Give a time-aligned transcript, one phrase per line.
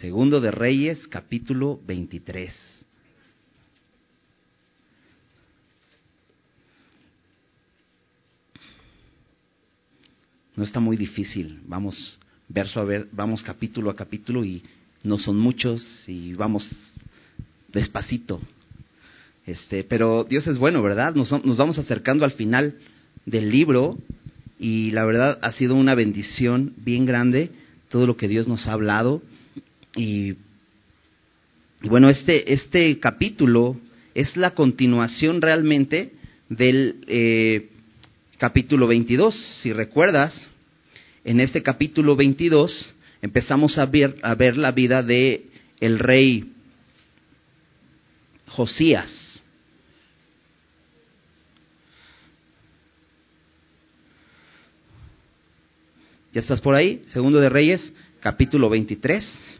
[0.00, 2.54] Segundo de Reyes, capítulo 23.
[10.56, 12.18] No está muy difícil, vamos
[12.48, 14.62] verso a ver, vamos capítulo a capítulo y
[15.04, 16.66] no son muchos y vamos
[17.68, 18.40] despacito.
[19.44, 21.14] Este, pero Dios es bueno, ¿verdad?
[21.14, 22.76] Nos, nos vamos acercando al final
[23.26, 23.98] del libro
[24.58, 27.50] y la verdad ha sido una bendición bien grande
[27.90, 29.20] todo lo que Dios nos ha hablado
[29.96, 30.36] y,
[31.82, 33.76] bueno, este, este capítulo
[34.14, 36.12] es la continuación realmente
[36.48, 37.68] del eh,
[38.38, 39.34] capítulo 22.
[39.62, 40.34] Si recuerdas,
[41.24, 45.46] en este capítulo 22 empezamos a ver, a ver la vida de
[45.80, 46.52] el rey
[48.46, 49.10] Josías.
[56.32, 57.02] ¿Ya estás por ahí?
[57.08, 59.59] Segundo de Reyes, capítulo 23.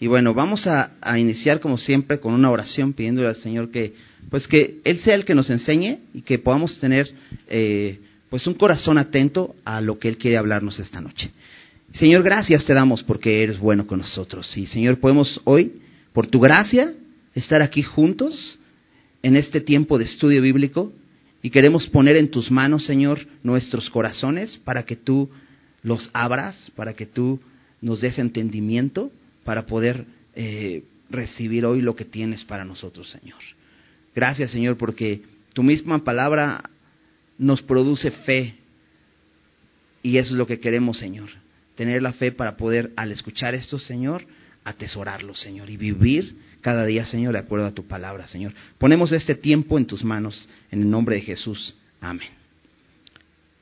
[0.00, 3.94] Y bueno, vamos a, iniciar como siempre con una oración pidiéndole al Señor que,
[4.28, 7.10] pues que Él sea el que nos enseñe y que podamos tener,
[7.48, 11.30] eh, pues un corazón atento a lo que Él quiere hablarnos esta noche.
[11.92, 14.56] Señor, gracias te damos porque eres bueno con nosotros.
[14.56, 15.80] Y Señor, podemos hoy,
[16.12, 16.92] por tu gracia,
[17.34, 18.58] estar aquí juntos
[19.22, 20.92] en este tiempo de estudio bíblico
[21.40, 25.30] y queremos poner en tus manos, Señor, nuestros corazones para que tú
[25.82, 27.38] los abras, para que tú
[27.80, 29.12] nos des entendimiento
[29.44, 33.38] para poder eh, recibir hoy lo que tienes para nosotros, Señor.
[34.14, 36.70] Gracias, Señor, porque tu misma palabra
[37.38, 38.54] nos produce fe
[40.02, 41.30] y eso es lo que queremos, Señor.
[41.76, 44.24] Tener la fe para poder, al escuchar esto, Señor,
[44.62, 48.52] atesorarlo, Señor, y vivir cada día, Señor, de acuerdo a tu palabra, Señor.
[48.78, 51.74] Ponemos este tiempo en tus manos, en el nombre de Jesús.
[52.00, 52.28] Amén.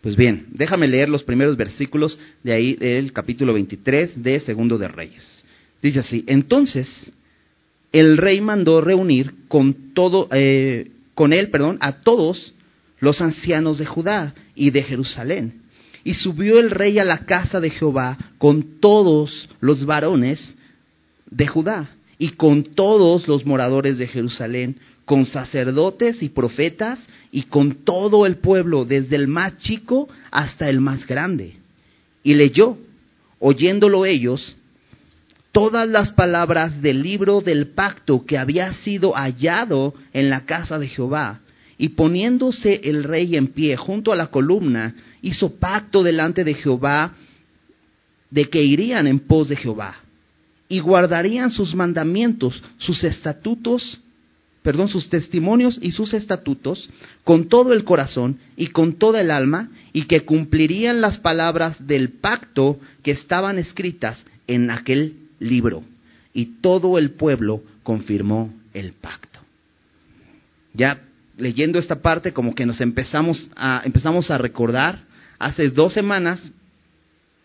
[0.03, 4.89] Pues bien, déjame leer los primeros versículos de ahí del capítulo 23 de Segundo de
[4.89, 5.42] Reyes.
[5.83, 6.89] Dice así, entonces
[7.91, 12.55] el rey mandó reunir con todo, eh, con él, perdón, a todos
[13.01, 15.61] los ancianos de Judá y de Jerusalén.
[16.05, 20.57] Y subió el rey a la casa de Jehová con todos los varones
[21.31, 27.01] de Judá y con todos los moradores de Jerusalén, con sacerdotes y profetas
[27.33, 31.57] y con todo el pueblo, desde el más chico hasta el más grande.
[32.23, 32.79] Y leyó,
[33.41, 34.57] oyéndolo ellos,
[35.53, 40.89] todas las palabras del libro del pacto que había sido hallado en la casa de
[40.89, 41.41] Jehová.
[41.79, 47.13] Y poniéndose el rey en pie junto a la columna, hizo pacto delante de Jehová
[48.31, 49.97] de que irían en pos de Jehová
[50.69, 54.01] y guardarían sus mandamientos, sus estatutos
[54.63, 56.89] perdón, sus testimonios y sus estatutos
[57.25, 62.11] con todo el corazón y con toda el alma, y que cumplirían las palabras del
[62.11, 65.83] pacto que estaban escritas en aquel libro.
[66.33, 69.41] Y todo el pueblo confirmó el pacto.
[70.75, 71.03] Ya
[71.37, 75.01] leyendo esta parte, como que nos empezamos a, empezamos a recordar,
[75.39, 76.53] hace dos semanas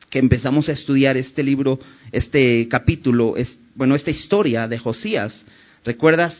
[0.10, 1.80] que empezamos a estudiar este libro,
[2.12, 5.44] este capítulo, es, bueno, esta historia de Josías.
[5.84, 6.38] ¿Recuerdas?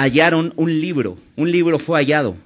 [0.00, 2.36] hallaron un libro, un libro fue hallado,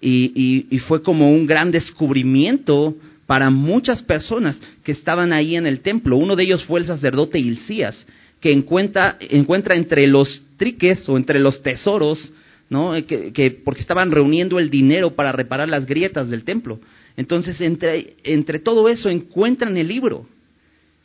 [0.00, 2.96] y, y, fue como un gran descubrimiento
[3.32, 6.18] para muchas personas que estaban ahí en el templo.
[6.18, 7.96] Uno de ellos fue el sacerdote Hilcías,
[8.42, 12.30] que encuentra, encuentra entre los triques o entre los tesoros,
[12.68, 12.92] ¿no?
[13.06, 16.78] Que, que, porque estaban reuniendo el dinero para reparar las grietas del templo.
[17.16, 20.26] Entonces, entre, entre todo eso encuentran el libro.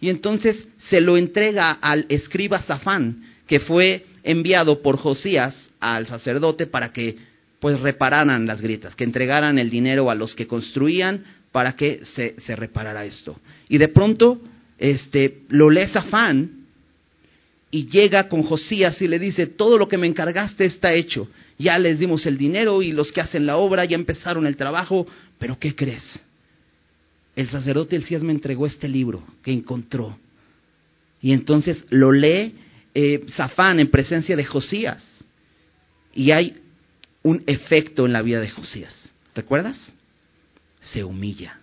[0.02, 6.68] Y entonces se lo entrega al escriba Safán, que fue enviado por Josías al sacerdote
[6.68, 7.16] para que
[7.62, 12.56] pues repararan las grietas, que entregaran el dinero a los que construían para que se,
[12.56, 13.40] reparara esto.
[13.70, 14.42] Y de pronto
[14.78, 16.52] este, lo lee Safán
[17.72, 21.28] y llega con Josías y le dice, todo lo que me encargaste está hecho,
[21.58, 25.08] ya les dimos el dinero y los que hacen la obra ya empezaron el trabajo,
[25.40, 26.04] pero ¿qué crees?
[27.36, 30.18] El sacerdote Elías me entregó este libro que encontró.
[31.22, 32.56] Y entonces lo lee
[32.94, 35.04] eh, Zafán en presencia de Josías.
[36.14, 36.58] Y hay
[37.22, 38.94] un efecto en la vida de Josías.
[39.36, 39.94] ¿Recuerdas?
[40.92, 41.60] Se humilla.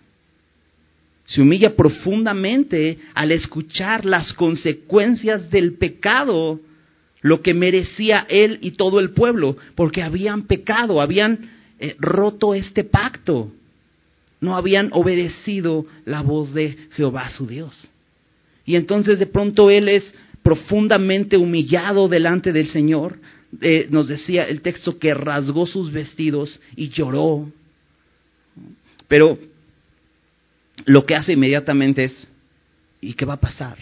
[1.25, 6.59] Se humilla profundamente al escuchar las consecuencias del pecado,
[7.21, 11.49] lo que merecía él y todo el pueblo, porque habían pecado, habían
[11.79, 13.51] eh, roto este pacto,
[14.39, 17.89] no habían obedecido la voz de Jehová su Dios.
[18.65, 20.03] Y entonces de pronto él es
[20.43, 23.17] profundamente humillado delante del Señor.
[23.61, 27.51] Eh, nos decía el texto que rasgó sus vestidos y lloró.
[29.07, 29.37] Pero
[30.85, 32.27] lo que hace inmediatamente es,
[33.01, 33.77] ¿y qué va a pasar?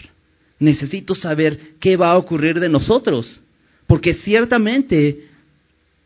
[0.58, 3.40] necesito saber qué va a ocurrir de nosotros,
[3.86, 5.28] porque ciertamente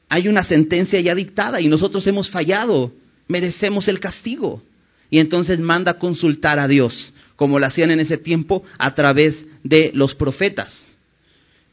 [0.09, 2.93] hay una sentencia ya dictada y nosotros hemos fallado,
[3.29, 4.62] merecemos el castigo.
[5.11, 9.47] Y entonces manda a consultar a Dios, como lo hacían en ese tiempo a través
[9.62, 10.75] de los profetas.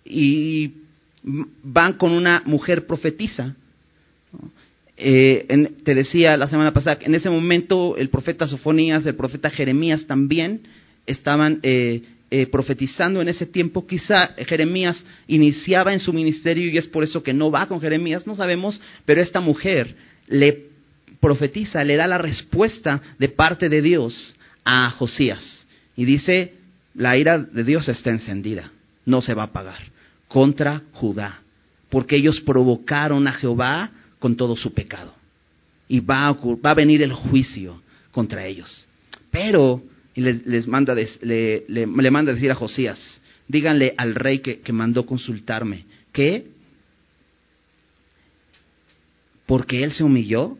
[0.06, 0.72] Y
[1.64, 3.56] van con una mujer profetisa.
[4.98, 10.06] Eh, te decía la semana pasada, en ese momento el profeta Sofonías, el profeta Jeremías
[10.08, 10.62] también
[11.06, 12.02] estaban eh,
[12.32, 13.86] eh, profetizando en ese tiempo.
[13.86, 18.26] Quizá Jeremías iniciaba en su ministerio y es por eso que no va con Jeremías,
[18.26, 19.96] no sabemos, pero esta mujer
[20.28, 20.66] le
[21.20, 25.66] profetiza, le da la respuesta de parte de Dios a Josías
[25.96, 26.54] y dice,
[26.94, 28.72] la ira de Dios está encendida,
[29.06, 29.80] no se va a apagar
[30.28, 31.42] contra Judá,
[31.90, 35.14] porque ellos provocaron a Jehová con todo su pecado.
[35.88, 37.82] Y va a, va a venir el juicio
[38.12, 38.88] contra ellos.
[39.30, 39.84] Pero,
[40.14, 45.06] y les, manda, le, le, manda decir a Josías, díganle al rey que, que mandó
[45.06, 46.48] consultarme, que
[49.46, 50.58] porque él se humilló,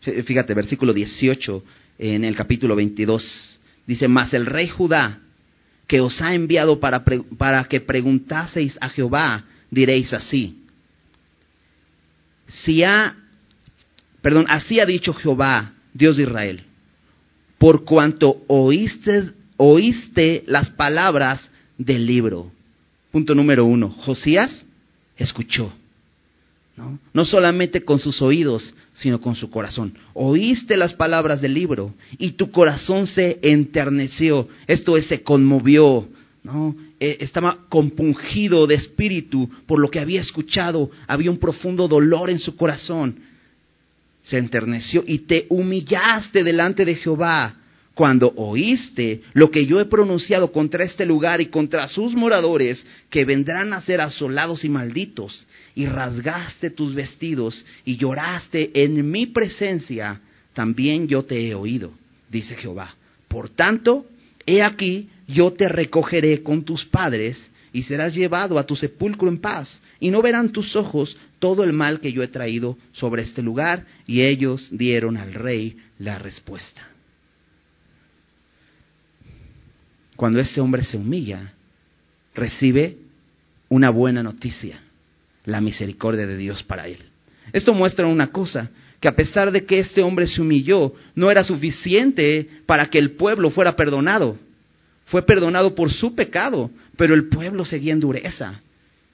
[0.00, 1.64] fíjate, versículo 18
[1.98, 5.18] en el capítulo 22, dice, mas el rey Judá
[5.90, 7.04] que os ha enviado para,
[7.36, 9.42] para que preguntaseis a Jehová,
[9.72, 10.59] diréis así.
[12.54, 13.16] Si ha,
[14.22, 16.62] perdón, así ha dicho Jehová, Dios de Israel,
[17.58, 21.48] por cuanto oíste, oíste las palabras
[21.78, 22.50] del libro.
[23.10, 24.64] Punto número uno, Josías
[25.16, 25.72] escuchó.
[27.12, 27.24] ¿no?
[27.24, 29.94] solamente con sus oídos, sino con su corazón.
[30.14, 36.08] Oíste las palabras del libro y tu corazón se enterneció, esto es, se conmovió,
[36.42, 36.74] ¿no?
[36.98, 42.38] E, estaba compungido de espíritu por lo que había escuchado, había un profundo dolor en
[42.38, 43.16] su corazón.
[44.22, 47.56] Se enterneció y te humillaste delante de Jehová
[47.94, 53.26] cuando oíste lo que yo he pronunciado contra este lugar y contra sus moradores, que
[53.26, 60.20] vendrán a ser asolados y malditos, y rasgaste tus vestidos y lloraste en mi presencia,
[60.54, 61.92] también yo te he oído,
[62.30, 62.94] dice Jehová.
[63.28, 64.06] Por tanto,
[64.56, 69.38] he aquí, yo te recogeré con tus padres, y serás llevado a tu sepulcro en
[69.38, 73.42] paz, y no verán tus ojos todo el mal que yo he traído sobre este
[73.42, 73.86] lugar.
[74.06, 76.90] Y ellos dieron al rey la respuesta.
[80.20, 81.54] cuando ese hombre se humilla,
[82.34, 82.98] recibe
[83.70, 84.78] una buena noticia,
[85.46, 86.98] la misericordia de Dios para él.
[87.54, 88.68] Esto muestra una cosa,
[89.00, 93.12] que a pesar de que ese hombre se humilló, no era suficiente para que el
[93.12, 94.36] pueblo fuera perdonado.
[95.06, 98.60] Fue perdonado por su pecado, pero el pueblo seguía en dureza.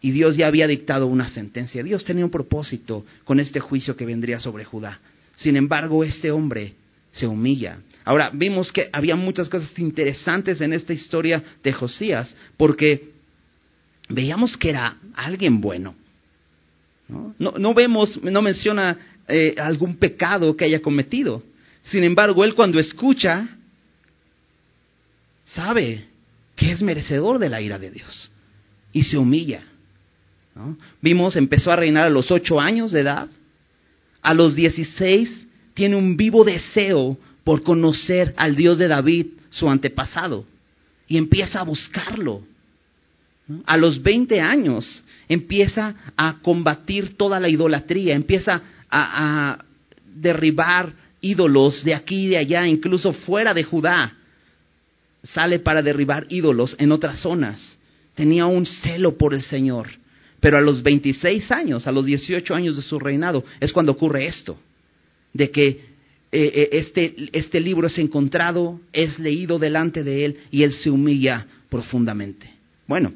[0.01, 1.83] Y Dios ya había dictado una sentencia.
[1.83, 5.01] Dios tenía un propósito con este juicio que vendría sobre Judá.
[5.37, 6.75] Sin embargo, este hombre
[7.13, 7.79] se humilla.
[8.05, 13.11] Ahora, vimos que había muchas cosas interesantes en esta historia de Josías, porque
[14.09, 15.95] veíamos que era alguien bueno.
[17.09, 18.99] No, no, vemos, no menciona
[19.29, 21.43] eh, algún pecado que haya cometido.
[21.85, 23.49] Sin embargo, él cuando escucha,
[25.45, 26.07] sabe
[26.55, 28.31] que es merecedor de la ira de Dios
[28.93, 29.63] y se humilla.
[31.03, 33.29] Vimos, empezó a reinar a los ocho años de edad.
[34.23, 40.47] A los dieciséis tiene un vivo deseo por conocer al Dios de David, su antepasado,
[41.07, 42.43] y empieza a buscarlo.
[43.67, 49.65] A los 20 años empieza a combatir toda la idolatría, empieza a,
[50.15, 54.15] derribar ídolos de aquí y de allá, incluso fuera de Judá.
[55.35, 57.61] Sale para derribar ídolos en otras zonas.
[58.15, 59.89] Tenía un celo por el Señor.
[60.41, 64.27] Pero a los 26 años, a los 18 años de su reinado, es cuando ocurre
[64.27, 64.57] esto
[65.33, 65.81] de que eh,
[66.33, 71.47] eh, este, este libro es encontrado, es leído delante de él y él se humilla
[71.69, 72.51] profundamente.
[72.87, 73.13] Bueno,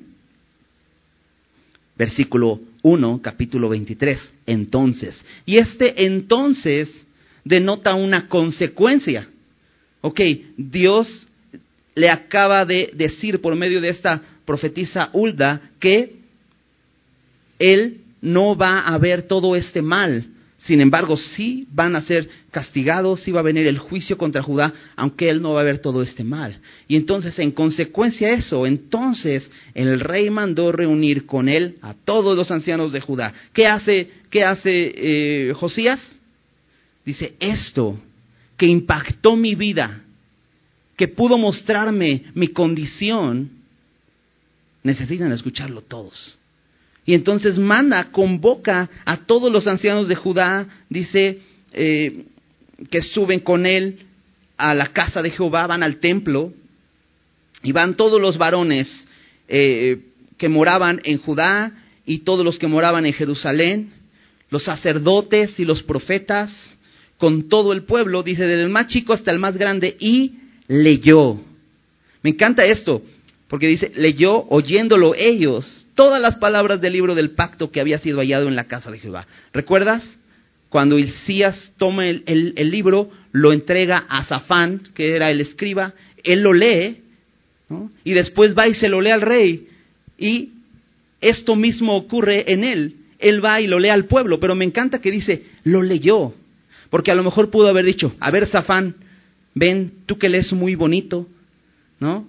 [2.00, 5.22] versículo 1, capítulo 23, entonces.
[5.44, 6.88] Y este entonces
[7.44, 9.28] denota una consecuencia.
[10.00, 10.18] Ok,
[10.56, 11.28] Dios
[11.94, 16.14] le acaba de decir por medio de esta profetisa Hulda que
[17.58, 20.24] él no va a ver todo este mal
[20.66, 24.72] sin embargo, sí van a ser castigados, sí va a venir el juicio contra Judá,
[24.94, 26.58] aunque él no va a ver todo este mal.
[26.86, 32.36] Y entonces, en consecuencia de eso, entonces el rey mandó reunir con él a todos
[32.36, 33.32] los ancianos de Judá.
[33.54, 35.98] ¿Qué hace, qué hace eh, Josías?
[37.06, 37.98] Dice, esto
[38.58, 40.02] que impactó mi vida,
[40.94, 43.50] que pudo mostrarme mi condición,
[44.82, 46.39] necesitan escucharlo todos.
[47.10, 51.40] Y entonces manda, convoca a todos los ancianos de Judá, dice
[51.72, 52.22] eh,
[52.88, 54.06] que suben con él
[54.56, 56.52] a la casa de Jehová, van al templo,
[57.64, 58.86] y van todos los varones
[59.48, 59.98] eh,
[60.38, 61.72] que moraban en Judá
[62.06, 63.92] y todos los que moraban en Jerusalén,
[64.48, 66.52] los sacerdotes y los profetas,
[67.18, 70.34] con todo el pueblo, dice, desde el más chico hasta el más grande, y
[70.68, 71.40] leyó.
[72.22, 73.02] Me encanta esto,
[73.48, 78.20] porque dice, leyó oyéndolo ellos todas las palabras del libro del pacto que había sido
[78.20, 79.26] hallado en la casa de Jehová.
[79.52, 80.16] ¿Recuerdas?
[80.70, 85.92] Cuando Hilcías toma el, libro, lo entrega a Zafán, que era el escriba,
[86.24, 87.02] él lo lee,
[88.02, 89.68] y después va y se lo lee al rey,
[90.16, 90.52] y
[91.20, 92.96] esto mismo ocurre en él.
[93.18, 96.32] Él va y lo lee al pueblo, pero me encanta que dice, lo leyó,
[96.88, 98.94] porque a lo mejor pudo haber dicho, a ver, Zafán,
[99.54, 101.28] ven, tú que lees muy bonito,
[101.98, 102.26] ¿no?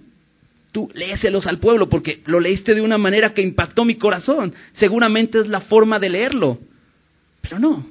[0.71, 4.53] Tú léeselos al pueblo porque lo leíste de una manera que impactó mi corazón.
[4.73, 6.59] Seguramente es la forma de leerlo.
[7.41, 7.85] Pero no.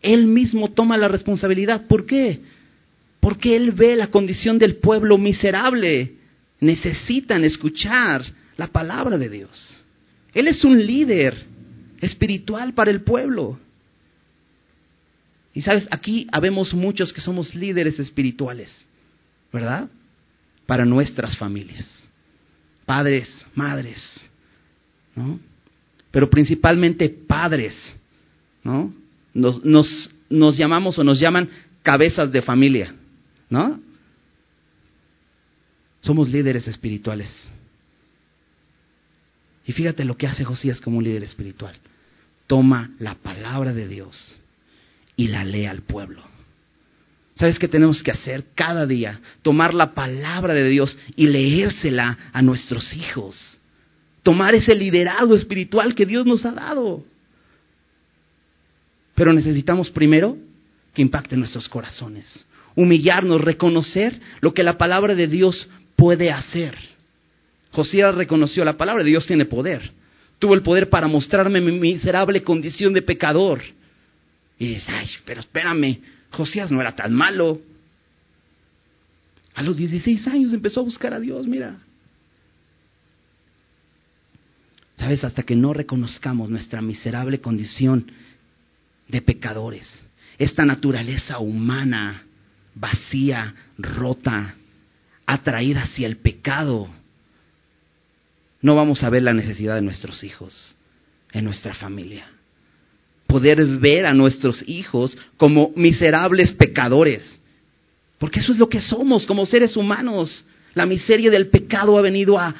[0.00, 1.86] Él mismo toma la responsabilidad.
[1.86, 2.40] ¿Por qué?
[3.20, 6.14] Porque él ve la condición del pueblo miserable.
[6.60, 8.24] Necesitan escuchar
[8.56, 9.78] la palabra de Dios.
[10.32, 11.34] Él es un líder
[12.00, 13.58] espiritual para el pueblo.
[15.52, 18.70] Y sabes, aquí habemos muchos que somos líderes espirituales,
[19.52, 19.88] ¿verdad?
[20.68, 21.88] Para nuestras familias.
[22.84, 23.98] Padres, madres,
[25.16, 25.40] ¿no?
[26.10, 27.74] Pero principalmente padres,
[28.62, 28.92] ¿no?
[29.32, 31.48] Nos, nos, nos llamamos o nos llaman
[31.82, 32.94] cabezas de familia,
[33.48, 33.80] ¿no?
[36.02, 37.30] Somos líderes espirituales.
[39.64, 41.76] Y fíjate lo que hace Josías como un líder espiritual.
[42.46, 44.38] Toma la palabra de Dios
[45.16, 46.22] y la lee al pueblo.
[47.38, 49.20] ¿Sabes qué tenemos que hacer cada día?
[49.42, 53.58] Tomar la palabra de Dios y leérsela a nuestros hijos.
[54.24, 57.04] Tomar ese liderazgo espiritual que Dios nos ha dado.
[59.14, 60.36] Pero necesitamos primero
[60.92, 62.44] que impacte nuestros corazones.
[62.74, 66.76] Humillarnos, reconocer lo que la palabra de Dios puede hacer.
[67.70, 69.92] Josías reconoció la palabra de Dios tiene poder.
[70.40, 73.60] Tuvo el poder para mostrarme mi miserable condición de pecador.
[74.58, 77.60] Y dice, ay, pero espérame, Josías no era tan malo.
[79.54, 81.78] A los 16 años empezó a buscar a Dios, mira.
[84.96, 88.10] Sabes, hasta que no reconozcamos nuestra miserable condición
[89.06, 89.88] de pecadores,
[90.38, 92.24] esta naturaleza humana,
[92.74, 94.54] vacía, rota,
[95.24, 96.88] atraída hacia el pecado,
[98.60, 100.76] no vamos a ver la necesidad de nuestros hijos,
[101.32, 102.37] en nuestra familia
[103.38, 107.22] poder ver a nuestros hijos como miserables pecadores.
[108.18, 110.44] Porque eso es lo que somos como seres humanos.
[110.74, 112.52] La miseria del pecado ha venido a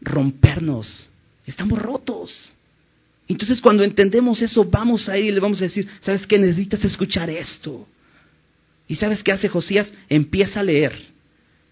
[0.00, 1.10] rompernos.
[1.44, 2.54] Estamos rotos.
[3.28, 6.38] Entonces cuando entendemos eso, vamos a ir y le vamos a decir, ¿sabes qué?
[6.38, 7.86] Necesitas escuchar esto.
[8.88, 9.92] ¿Y sabes qué hace Josías?
[10.08, 10.98] Empieza a leer.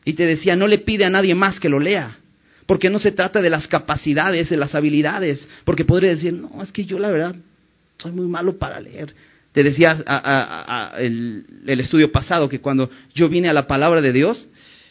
[0.04, 2.18] Y te decía, no le pide a nadie más que lo lea.
[2.66, 5.48] Porque no se trata de las capacidades, de las habilidades.
[5.64, 7.34] Porque podría decir, no, es que yo la verdad
[7.98, 9.14] soy muy malo para leer.
[9.52, 14.48] Te decía a, el, estudio pasado que cuando yo vine a la palabra de Dios,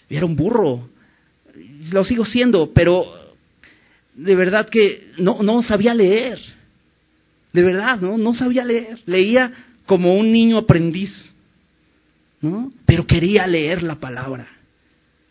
[0.10, 0.90] era un burro.
[1.92, 3.06] Lo sigo siendo, pero
[4.14, 6.40] de verdad que no, no sabía leer.
[7.54, 8.18] De verdad, ¿no?
[8.18, 9.00] No sabía leer.
[9.06, 9.54] Leía
[9.86, 11.12] como un niño aprendiz,
[12.42, 12.72] ¿no?
[12.86, 14.48] Pero quería leer la palabra.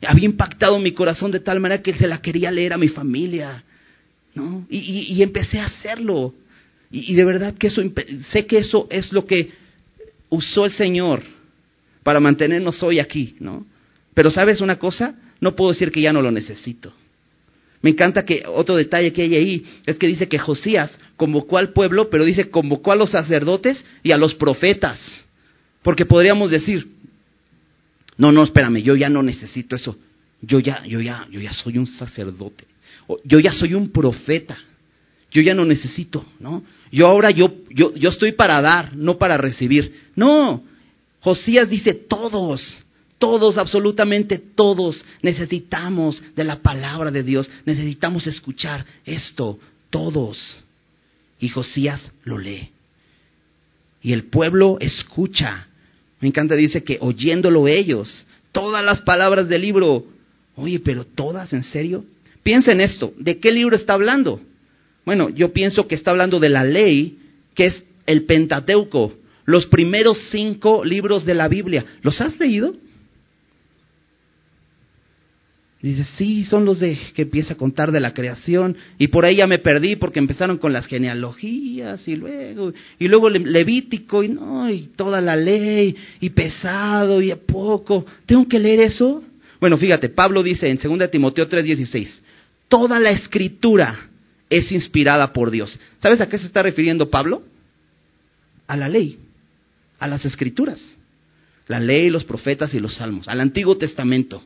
[0.07, 3.65] Había impactado mi corazón de tal manera que se la quería leer a mi familia,
[4.35, 4.67] ¿no?
[4.71, 6.33] Y, y empecé a hacerlo.
[6.91, 7.83] Y, de verdad que eso,
[8.31, 9.51] sé que eso es lo que
[10.29, 11.23] usó el Señor
[12.03, 13.67] para mantenernos hoy aquí, ¿no?
[14.15, 16.93] Pero sabes una cosa, no puedo decir que ya no lo necesito.
[17.83, 21.73] Me encanta que otro detalle que hay ahí es que dice que Josías convocó al
[21.73, 24.99] pueblo, pero dice convocó a los sacerdotes y a los profetas.
[25.83, 26.89] Porque podríamos decir,
[28.17, 29.97] no, no, espérame, yo ya no necesito eso.
[30.41, 32.65] Yo ya, yo ya, yo ya soy un sacerdote.
[33.25, 34.57] Yo ya soy un profeta
[35.31, 36.63] yo ya no necesito, ¿no?
[36.93, 40.05] Yo ahora yo, yo, yo estoy para dar, no para recibir.
[40.15, 40.63] No,
[41.21, 42.85] Josías dice todos,
[43.19, 49.59] todos, absolutamente todos necesitamos de la palabra de Dios, necesitamos escuchar esto,
[49.91, 50.63] todos.
[51.41, 52.71] Y Josías lo lee.
[54.03, 55.67] Y el pueblo escucha.
[56.21, 60.07] Me encanta, dice que oyéndolo ellos, todas las palabras del libro,
[60.55, 62.05] oye, pero todas, ¿en serio?
[62.43, 64.41] Piensa en esto, ¿de qué libro está hablando?
[65.07, 67.17] Bueno, yo pienso que está hablando de la ley,
[67.55, 71.87] que es el Pentateuco, los primeros cinco libros de la Biblia.
[72.03, 72.73] ¿Los has leído?
[75.81, 79.37] Dice, sí, son los de que empieza a contar de la creación y por ahí
[79.37, 84.69] ya me perdí porque empezaron con las genealogías y luego y luego Levítico y no
[84.69, 88.05] y toda la ley y pesado y a poco.
[88.25, 89.23] ¿Tengo que leer eso?
[89.61, 92.21] Bueno, fíjate, Pablo dice en 2 Timoteo 3:16,
[92.67, 94.09] toda la escritura
[94.51, 95.79] es inspirada por Dios.
[96.01, 97.43] ¿Sabes a qué se está refiriendo Pablo?
[98.67, 99.19] A la ley,
[99.99, 100.81] a las escrituras.
[101.67, 104.43] La ley, los profetas y los salmos, al Antiguo Testamento.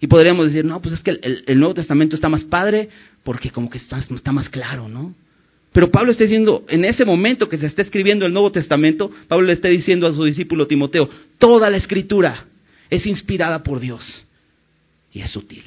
[0.00, 2.88] Y podríamos decir, no, pues es que el, Nuevo Testamento está más padre
[3.24, 5.14] porque como que está, está más claro, ¿no?
[5.72, 9.48] Pero Pablo está diciendo, en ese momento que se está escribiendo el Nuevo Testamento, Pablo
[9.48, 12.46] le está diciendo a su discípulo Timoteo, toda la escritura
[12.88, 14.24] es inspirada por Dios
[15.12, 15.64] y es útil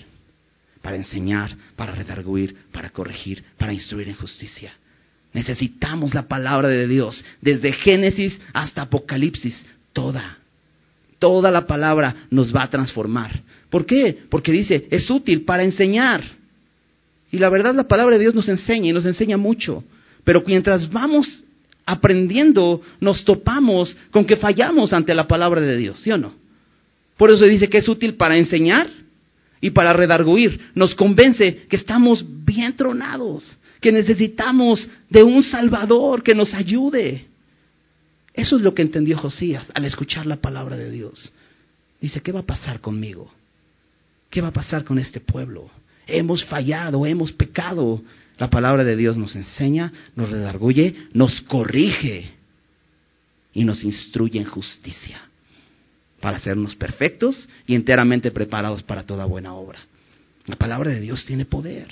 [0.82, 4.74] para enseñar, para redarguir, para corregir, para instruir en justicia.
[5.34, 9.56] Necesitamos la palabra de Dios, desde Génesis hasta Apocalipsis,
[9.94, 10.38] toda.
[11.20, 13.42] Toda la palabra nos va a transformar.
[13.70, 14.24] ¿Por qué?
[14.30, 16.24] Porque dice, es útil para enseñar.
[17.32, 19.84] Y la verdad la palabra de Dios nos enseña y nos enseña mucho.
[20.24, 21.44] Pero mientras vamos
[21.86, 26.34] aprendiendo, nos topamos con que fallamos ante la palabra de Dios, ¿sí o no?
[27.18, 28.88] Por eso dice que es útil para enseñar
[29.62, 30.72] y para redarguir.
[30.76, 33.44] Nos convence que estamos bien tronados,
[33.80, 37.28] que necesitamos de un Salvador que nos ayude.
[38.34, 41.32] Eso es lo que entendió Josías al escuchar la palabra de Dios.
[42.02, 43.32] Dice, ¿qué va a pasar conmigo?
[44.30, 45.70] ¿Qué va a pasar con este pueblo?
[46.08, 48.02] Hemos fallado, hemos pecado.
[48.38, 52.32] La palabra de Dios nos enseña, nos redarguye, nos corrige
[53.54, 55.31] y nos instruye en justicia
[56.22, 59.80] para hacernos perfectos y enteramente preparados para toda buena obra.
[60.46, 61.88] La palabra de Dios tiene poder.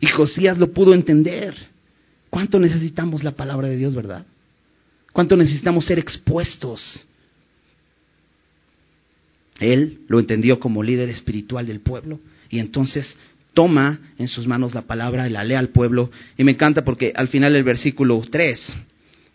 [0.00, 1.54] Y Josías lo pudo entender.
[2.30, 4.26] ¿Cuánto necesitamos la palabra de Dios, verdad?
[5.12, 7.06] ¿Cuánto necesitamos ser expuestos?
[9.60, 13.16] Él lo entendió como líder espiritual del pueblo y entonces
[13.54, 16.10] toma en sus manos la palabra y la lee al pueblo.
[16.36, 18.60] Y me encanta porque al final del versículo 3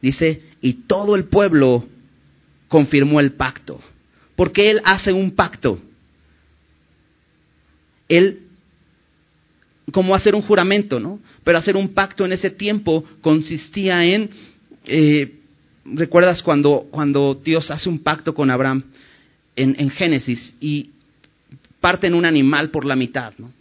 [0.02, 1.88] dice, y todo el pueblo
[2.68, 3.82] confirmó el pacto
[4.40, 5.82] porque él hace un pacto.
[8.08, 8.44] Él,
[9.92, 11.20] como hacer un juramento, ¿no?
[11.44, 14.30] Pero hacer un pacto en ese tiempo consistía en,
[14.86, 15.40] eh,
[15.84, 18.86] ¿recuerdas cuando, cuando Dios hace un pacto con Abraham
[19.58, 20.92] en, en Génesis y
[21.82, 23.52] parten un animal por la mitad, ¿no?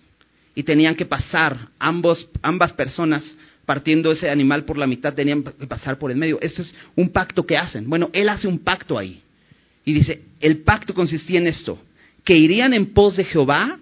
[0.54, 3.24] Y tenían que pasar, ambos, ambas personas
[3.66, 6.40] partiendo ese animal por la mitad tenían que pasar por el medio.
[6.40, 7.90] Ese es un pacto que hacen.
[7.90, 9.24] Bueno, él hace un pacto ahí.
[9.88, 11.78] Y dice, el pacto consistía en esto,
[12.22, 13.78] que irían en pos de Jehová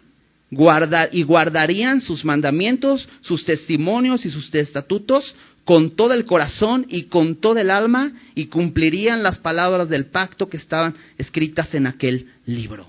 [1.11, 7.41] y guardarían sus mandamientos, sus testimonios y sus estatutos con todo el corazón y con
[7.41, 12.87] todo el alma y cumplirían las palabras del pacto que estaban escritas en aquel libro.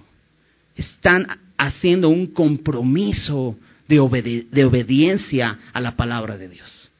[0.75, 1.25] Están
[1.57, 6.91] haciendo un compromiso de, de obediencia a la palabra de Dios.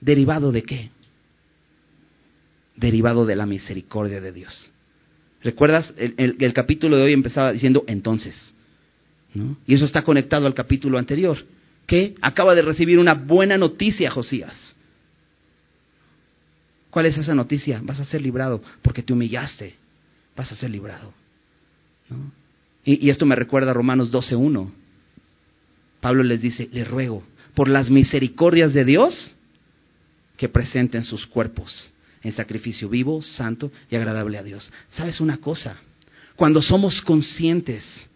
[0.00, 0.90] ¿Derivado de qué?
[2.78, 4.70] Derivado de la misericordia de Dios.
[5.42, 5.92] ¿Recuerdas?
[5.96, 8.54] El, capítulo de hoy empezaba diciendo entonces.
[9.34, 9.56] ¿no?
[9.66, 11.38] Y eso está conectado al capítulo anterior,
[11.86, 14.54] que acaba de recibir una buena noticia Josías.
[16.90, 17.80] ¿Cuál es esa noticia?
[17.82, 19.74] Vas a ser librado porque te humillaste.
[20.36, 21.12] Vas a ser librado.
[22.84, 24.70] y, esto me recuerda a Romanos 12.1.
[26.00, 29.34] Pablo les dice, les ruego, por las misericordias de Dios,
[30.36, 34.70] que presenten sus cuerpos en sacrificio vivo, santo y agradable a Dios.
[34.88, 35.78] ¿Sabes una cosa?
[36.36, 38.08] Cuando somos conscientes,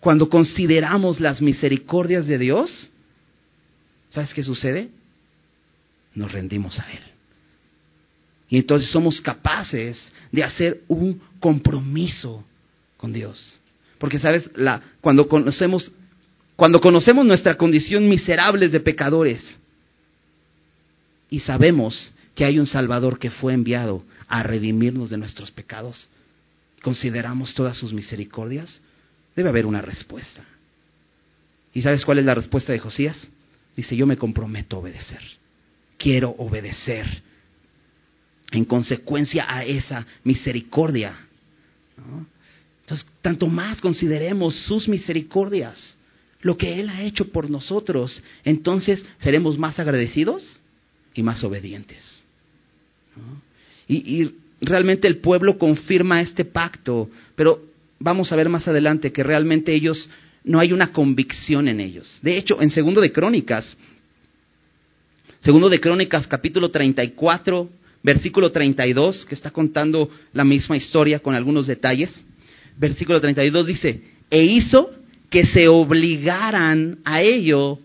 [0.00, 2.90] cuando consideramos las misericordias de Dios,
[4.10, 4.88] ¿sabes qué sucede?
[6.14, 7.00] Nos rendimos a Él.
[8.48, 12.44] Y entonces somos capaces de hacer un compromiso
[12.96, 13.58] con Dios.
[13.98, 14.48] Porque, ¿sabes?
[14.54, 15.90] La, cuando, conocemos,
[16.56, 19.42] cuando conocemos nuestra condición miserables de pecadores
[21.30, 26.08] y sabemos que hay un Salvador que fue enviado a redimirnos de nuestros pecados,
[26.82, 28.80] consideramos todas sus misericordias,
[29.34, 30.44] debe haber una respuesta.
[31.74, 33.26] ¿Y sabes cuál es la respuesta de Josías?
[33.76, 35.20] Dice, yo me comprometo a obedecer.
[35.96, 37.24] Quiero obedecer
[38.52, 41.16] en consecuencia a esa misericordia.
[42.82, 45.98] Entonces, tanto más consideremos sus misericordias,
[46.42, 50.60] lo que Él ha hecho por nosotros, entonces seremos más agradecidos
[51.14, 52.27] y más obedientes.
[53.88, 57.62] Y, realmente el pueblo confirma este pacto, pero
[58.00, 60.10] vamos a ver más adelante que realmente ellos
[60.42, 62.18] no hay una convicción en ellos.
[62.22, 63.76] De hecho, en Segundo de Crónicas,
[65.40, 67.70] Segundo de Crónicas capítulo 34,
[68.02, 72.10] versículo 32, que está contando la misma historia con algunos detalles.
[72.76, 74.90] Versículo 32 dice, "E hizo
[75.30, 77.78] que se obligaran a ello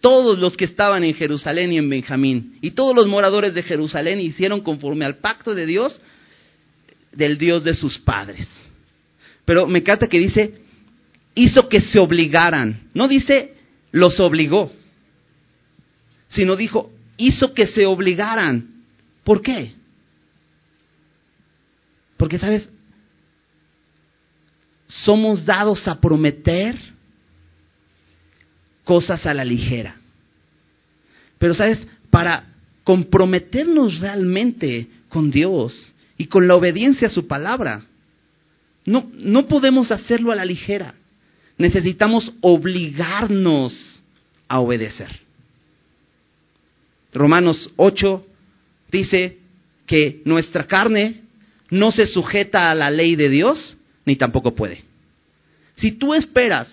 [0.00, 4.20] todos los que estaban en Jerusalén y en Benjamín, y todos los moradores de Jerusalén
[4.20, 6.00] hicieron conforme al pacto de Dios,
[7.12, 8.48] del Dios de sus padres.
[9.44, 10.54] Pero me encanta que dice,
[11.34, 13.54] hizo que se obligaran, no dice
[13.90, 14.70] los obligó,
[16.28, 18.84] sino dijo, hizo que se obligaran.
[19.24, 19.72] ¿Por qué?
[22.16, 22.68] Porque, ¿sabes?
[24.86, 26.76] Somos dados a prometer
[28.88, 29.96] cosas a la ligera.
[31.38, 31.86] Pero, ¿sabes?
[32.10, 32.44] Para
[32.84, 37.82] comprometernos realmente con Dios y con la obediencia a su palabra,
[38.86, 40.94] no, no podemos hacerlo a la ligera.
[41.58, 44.00] Necesitamos obligarnos
[44.48, 45.20] a obedecer.
[47.12, 48.26] Romanos 8
[48.90, 49.36] dice
[49.84, 51.24] que nuestra carne
[51.68, 54.82] no se sujeta a la ley de Dios, ni tampoco puede.
[55.74, 56.68] Si tú esperas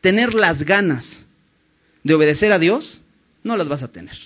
[0.00, 1.04] tener las ganas
[2.02, 3.00] de obedecer a Dios,
[3.42, 4.16] no las vas a tener.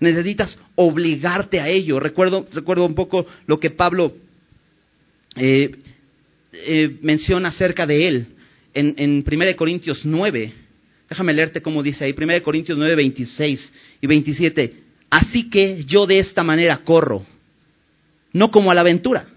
[0.00, 2.00] Necesitas obligarte a ello.
[2.00, 4.14] Recuerdo, recuerdo un poco lo que Pablo
[5.36, 5.70] eh,
[6.52, 8.26] eh, menciona acerca de él
[8.74, 10.52] en, en 1 Corintios 9.
[11.08, 14.74] Déjame leerte cómo dice ahí, 1 Corintios 9, 26 y 27.
[15.10, 17.24] Así que yo de esta manera corro,
[18.32, 19.28] no como a la aventura.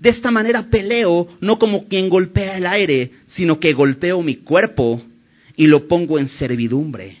[0.00, 5.02] De esta manera peleo, no como quien golpea el aire, sino que golpeo mi cuerpo
[5.56, 7.18] y lo pongo en servidumbre.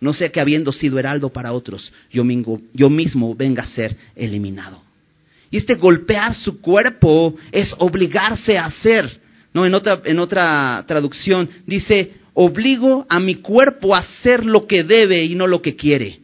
[0.00, 2.24] No sea que habiendo sido heraldo para otros, yo,
[2.74, 4.82] yo mismo venga a ser eliminado.
[5.50, 9.20] Y este golpear su cuerpo es obligarse a hacer.
[9.54, 14.82] No, en otra, en otra traducción dice, obligo a mi cuerpo a hacer lo que
[14.82, 16.18] debe y no lo que quiere.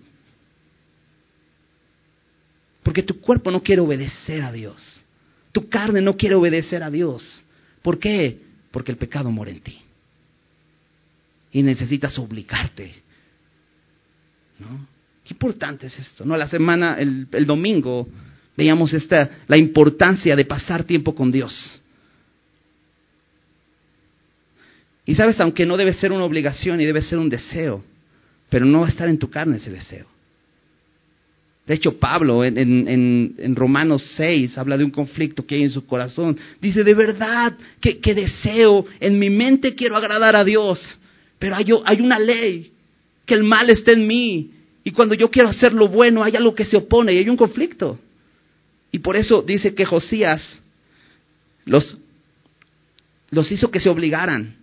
[2.83, 4.92] Porque tu cuerpo no quiere obedecer a Dios.
[5.53, 7.43] Tu carne no quiere obedecer a Dios.
[7.83, 8.41] ¿Por qué?
[8.71, 9.79] Porque el pecado mora en ti.
[11.53, 12.95] Y necesitas obligarte.
[14.59, 14.87] ¿No?
[15.25, 16.25] Qué importante es esto.
[16.25, 16.37] ¿No?
[16.37, 18.09] La semana, el, domingo,
[18.57, 21.83] veíamos esta, la importancia de pasar tiempo con Dios.
[25.05, 27.85] Y sabes, aunque no debe ser una obligación y debe ser un deseo,
[28.49, 30.12] pero no va a estar en tu carne ese deseo.
[31.67, 35.87] De hecho, Pablo en, en, Romanos 6 habla de un conflicto que hay en su
[35.87, 36.37] corazón.
[36.61, 40.81] Dice, de verdad, que, deseo, en mi mente quiero agradar a Dios,
[41.39, 42.73] pero hay, hay una ley,
[43.25, 44.51] que el mal está en mí.
[44.83, 47.37] Y cuando yo quiero hacer lo bueno, hay algo que se opone y hay un
[47.37, 47.99] conflicto.
[48.91, 50.43] Y por eso dice que Josías
[51.65, 51.97] los,
[53.31, 54.57] los hizo que se obligaran.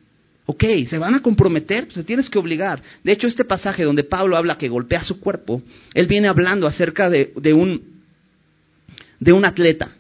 [0.52, 2.82] Ok, se van a comprometer, pues se tienes que obligar.
[3.04, 5.62] De hecho, este pasaje donde Pablo habla que golpea su cuerpo,
[5.94, 8.02] él viene hablando acerca de, de, un,
[9.20, 9.92] de un atleta.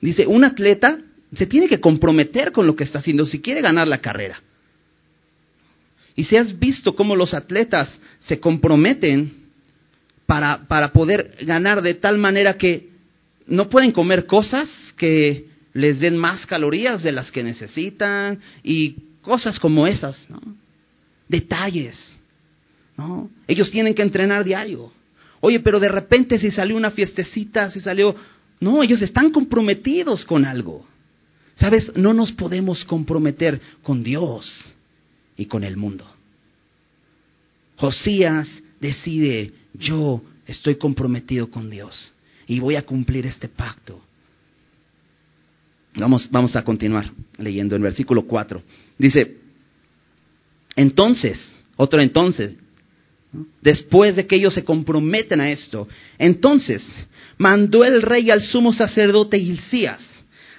[0.00, 0.98] Dice, un atleta
[1.36, 4.42] se tiene que comprometer con lo que está haciendo si quiere ganar la carrera.
[6.16, 9.34] Y si has visto cómo los atletas se comprometen
[10.26, 12.88] para, para poder ganar de tal manera que
[13.46, 19.58] no pueden comer cosas que les den más calorías de las que necesitan y cosas
[19.58, 20.40] como esas, ¿no?
[21.28, 21.96] Detalles,
[22.96, 23.30] ¿no?
[23.46, 24.92] Ellos tienen que entrenar diario.
[25.40, 28.14] Oye, pero de repente si salió una fiestecita, si salió...
[28.60, 30.86] No, ellos están comprometidos con algo.
[31.54, 31.94] ¿Sabes?
[31.96, 34.74] No nos podemos comprometer con Dios
[35.36, 36.06] y con el mundo.
[37.76, 38.46] Josías
[38.80, 42.12] decide yo estoy comprometido con Dios
[42.46, 44.02] y voy a cumplir este pacto.
[45.94, 48.62] Vamos, vamos a continuar leyendo en versículo 4.
[48.98, 49.36] Dice,
[50.76, 51.38] entonces,
[51.76, 52.56] otro entonces,
[53.60, 56.82] después de que ellos se comprometen a esto, entonces
[57.38, 60.00] mandó el rey al sumo sacerdote Hilcías,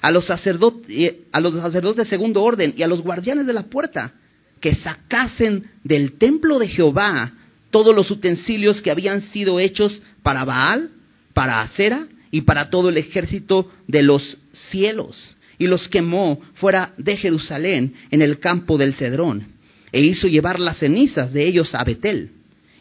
[0.01, 3.63] a los, sacerdotes, a los sacerdotes de segundo orden y a los guardianes de la
[3.63, 4.13] puerta,
[4.59, 7.33] que sacasen del templo de Jehová
[7.69, 10.89] todos los utensilios que habían sido hechos para Baal,
[11.33, 14.37] para Acera y para todo el ejército de los
[14.69, 19.47] cielos, y los quemó fuera de Jerusalén en el campo del Cedrón,
[19.91, 22.31] e hizo llevar las cenizas de ellos a Betel,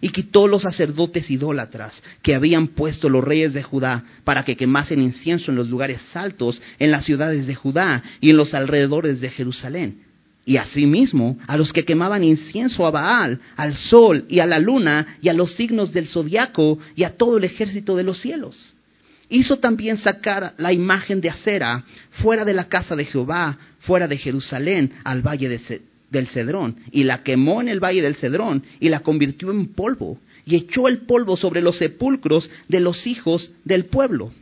[0.00, 5.02] y quitó los sacerdotes idólatras que habían puesto los reyes de Judá para que quemasen
[5.02, 9.28] incienso en los lugares altos, en las ciudades de Judá y en los alrededores de
[9.28, 10.10] Jerusalén
[10.46, 15.18] y asimismo a los que quemaban incienso a Baal, al sol y a la luna
[15.20, 18.74] y a los signos del zodiaco y a todo el ejército de los cielos.
[19.30, 24.18] Hizo también sacar la imagen de acera fuera de la casa de Jehová, fuera de
[24.18, 25.48] Jerusalén, al valle
[26.10, 30.18] del Cedrón, y la quemó en el valle del Cedrón y la convirtió en polvo,
[30.44, 34.32] y echó el polvo sobre los sepulcros de los hijos del pueblo.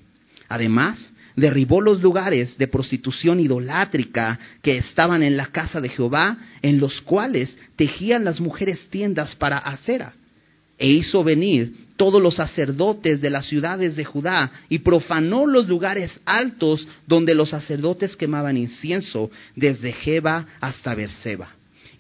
[0.48, 6.81] Además, derribó los lugares de prostitución idolátrica que estaban en la casa de Jehová, en
[6.81, 10.14] los cuales tejían las mujeres tiendas para acera.
[10.79, 16.12] E hizo venir todos los sacerdotes de las ciudades de Judá y profanó los lugares
[16.25, 21.49] altos donde los sacerdotes quemaban incienso, desde Jeba hasta Berseba.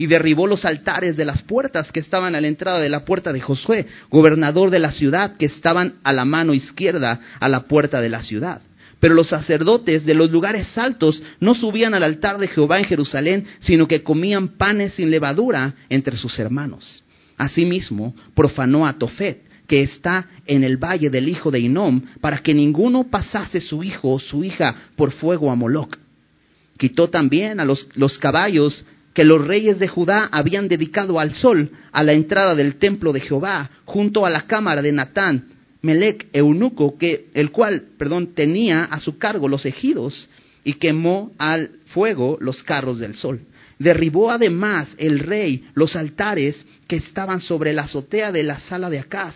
[0.00, 3.32] y derribó los altares de las puertas que estaban a la entrada de la puerta
[3.32, 8.00] de Josué, gobernador de la ciudad, que estaban a la mano izquierda a la puerta
[8.00, 8.62] de la ciudad.
[9.00, 13.44] Pero los sacerdotes de los lugares altos no subían al altar de Jehová en Jerusalén,
[13.58, 17.02] sino que comían panes sin levadura entre sus hermanos.
[17.38, 22.52] Asimismo, profanó a Tofet, que está en el valle del hijo de Inom, para que
[22.52, 25.96] ninguno pasase su hijo o su hija por fuego a Moloc.
[26.76, 31.70] Quitó también a los, los caballos que los reyes de Judá habían dedicado al sol
[31.92, 35.48] a la entrada del templo de Jehová, junto a la cámara de Natán,
[35.82, 40.28] Melec, eunuco, que, el cual, perdón, tenía a su cargo los ejidos,
[40.64, 43.40] y quemó al fuego los carros del sol.
[43.78, 46.56] Derribó además el rey los altares
[46.88, 49.34] que estaban sobre la azotea de la sala de Acaz,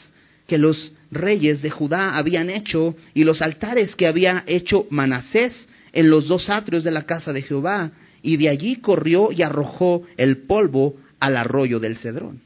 [0.48, 5.54] que los reyes de Judá habían hecho, y los altares que había hecho Manasés
[5.92, 10.02] en los dos atrios de la casa de Jehová, y de allí corrió y arrojó
[10.16, 12.40] el polvo al arroyo del Cedrón.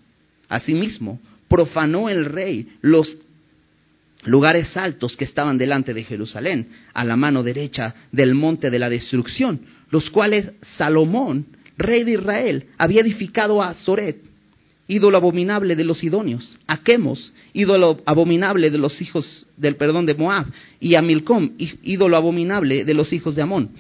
[0.49, 3.17] Asimismo, profanó el rey los
[4.25, 8.91] lugares altos que estaban delante de Jerusalén, a la mano derecha del monte de la
[8.91, 11.47] destrucción, los cuales Salomón,
[11.79, 14.26] rey de Israel, había edificado a Soret,
[14.89, 20.15] ídolo abominable de los idóneos, a Quemos, ídolo abominable de los hijos del perdón de
[20.15, 20.47] Moab,
[20.81, 23.71] y a Milcom, ídolo abominable de los hijos de Amón,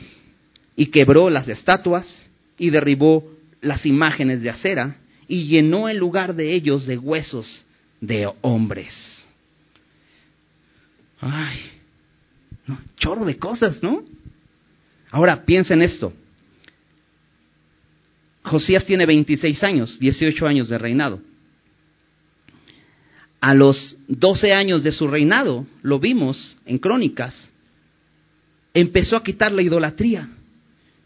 [0.77, 4.97] y quebró las estatuas y derribó las imágenes de acera
[5.29, 7.67] y llenó el lugar de ellos de huesos
[8.01, 8.93] de hombres.
[11.21, 11.59] Ay,
[12.97, 14.05] chorro de cosas, ¿no?
[15.11, 16.13] Ahora piensa en esto.
[18.47, 21.21] Josías tiene 26 años, 18 años de reinado.
[23.41, 27.35] A los 12 años de su reinado, lo vimos en Crónicas,
[28.73, 30.29] empezó a quitar la idolatría.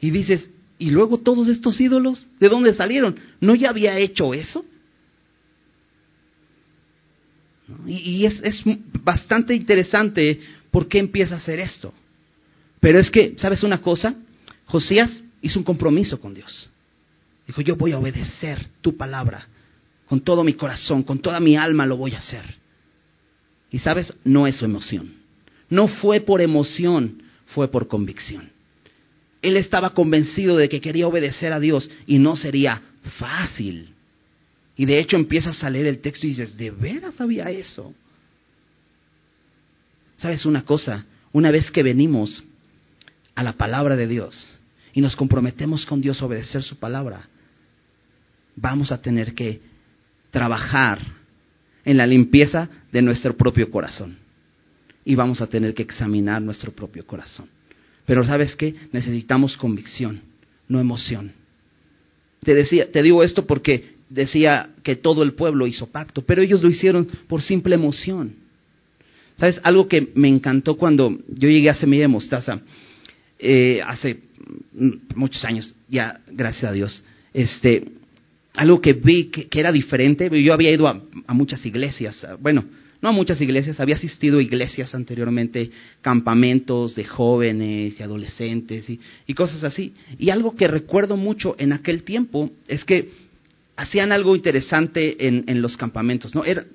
[0.00, 2.26] Y dices, ¿y luego todos estos ídolos?
[2.38, 3.18] ¿De dónde salieron?
[3.40, 4.64] ¿No ya había hecho eso?
[7.86, 8.62] Y, es,
[9.02, 11.94] bastante interesante por qué empieza a hacer esto.
[12.80, 14.14] Pero es que, ¿sabes una cosa?
[14.66, 16.68] Josías hizo un compromiso con Dios.
[17.50, 19.44] Dijo, yo voy a obedecer tu palabra.
[20.08, 22.44] Con todo mi corazón, con toda mi alma lo voy a hacer.
[23.72, 25.14] Y sabes, no es su emoción.
[25.68, 28.52] No fue por emoción, fue por convicción.
[29.42, 32.82] Él estaba convencido de que quería obedecer a Dios y no sería
[33.18, 33.94] fácil.
[34.76, 37.92] Y de hecho empiezas a leer el texto y dices, ¿de veras había eso?
[40.18, 41.04] ¿Sabes una cosa?
[41.32, 42.44] Una vez que venimos
[43.34, 44.52] a la palabra de Dios
[44.92, 47.28] y nos comprometemos con Dios a obedecer su palabra,
[48.56, 49.60] vamos a tener que
[50.30, 50.98] trabajar
[51.84, 54.18] en la limpieza de nuestro propio corazón.
[55.04, 57.48] Y vamos a tener que examinar nuestro propio corazón.
[58.06, 58.74] Pero ¿sabes qué?
[58.92, 60.20] Necesitamos convicción,
[60.68, 61.32] no emoción.
[62.42, 66.62] Te decía, te digo esto porque decía que todo el pueblo hizo pacto, pero ellos
[66.62, 68.34] lo hicieron por simple emoción.
[69.36, 69.58] ¿Sabes?
[69.62, 72.60] Algo que me encantó cuando yo llegué a Semilla de Mostaza,
[73.38, 74.20] eh, hace
[75.14, 77.84] muchos años, ya, gracias a Dios, este,
[78.60, 82.62] algo que vi que, era diferente, yo había ido a, a, muchas iglesias, bueno,
[83.00, 85.70] no a muchas iglesias, había asistido a iglesias anteriormente,
[86.02, 89.94] campamentos de jóvenes y adolescentes y, y cosas así.
[90.18, 93.08] Y algo que recuerdo mucho en aquel tiempo es que
[93.76, 96.44] hacían algo interesante en, en los campamentos, ¿no?
[96.44, 96.66] Era,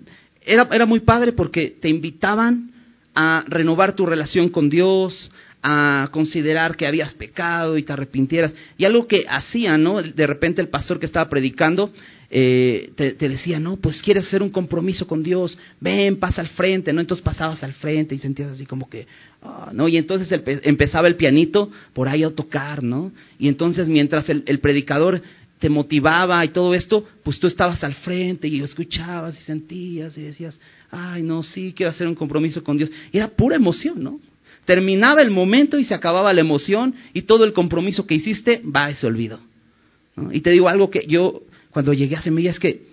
[0.43, 2.71] era, era, muy padre porque te invitaban
[3.13, 5.29] a renovar tu relación con Dios,
[5.67, 8.53] a considerar que habías pecado y te arrepintieras.
[8.77, 9.99] Y algo que hacían, ¿no?
[9.99, 11.91] De repente el pastor que estaba predicando
[12.29, 16.93] eh, te, decía, no, pues quieres hacer un compromiso con Dios, ven, pasa al frente,
[16.93, 17.01] ¿no?
[17.01, 19.07] Entonces pasabas al frente y sentías así como que,
[19.41, 19.87] ah, ¿no?
[19.87, 23.11] Y entonces empezaba el pianito por ahí a tocar, ¿no?
[23.39, 25.19] Y entonces mientras el, predicador
[25.57, 30.21] te motivaba y todo esto, pues tú estabas al frente y escuchabas y sentías y
[30.21, 30.59] decías,
[30.91, 32.91] ay, no, sí, quiero hacer un compromiso con Dios.
[33.11, 34.19] Era pura emoción, ¿no?
[34.65, 38.85] Terminaba el momento y se acababa la emoción y todo el compromiso que hiciste va
[38.85, 39.39] a se olvido.
[40.31, 42.83] Y te digo algo que yo, cuando llegué a Semilla, es que,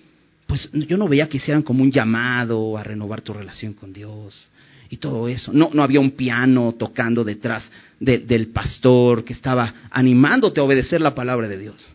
[0.46, 4.50] pues yo no veía que hicieran como un llamado a renovar tu relación con Dios
[4.90, 5.52] y todo eso.
[5.52, 7.64] No, no había un piano tocando detrás
[7.98, 11.94] del pastor que estaba animándote a obedecer la palabra de Dios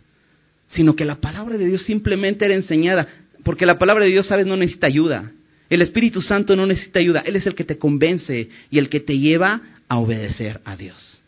[0.67, 3.07] sino que la palabra de Dios simplemente era enseñada,
[3.43, 5.31] porque la palabra de Dios, sabes, no necesita ayuda.
[5.69, 8.99] El Espíritu Santo no necesita ayuda, Él es el que te convence y el que
[8.99, 11.21] te lleva a obedecer a Dios.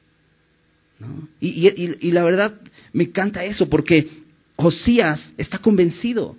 [1.40, 2.54] Y, la verdad
[2.92, 4.10] me encanta eso, porque
[4.56, 6.36] Josías está convencido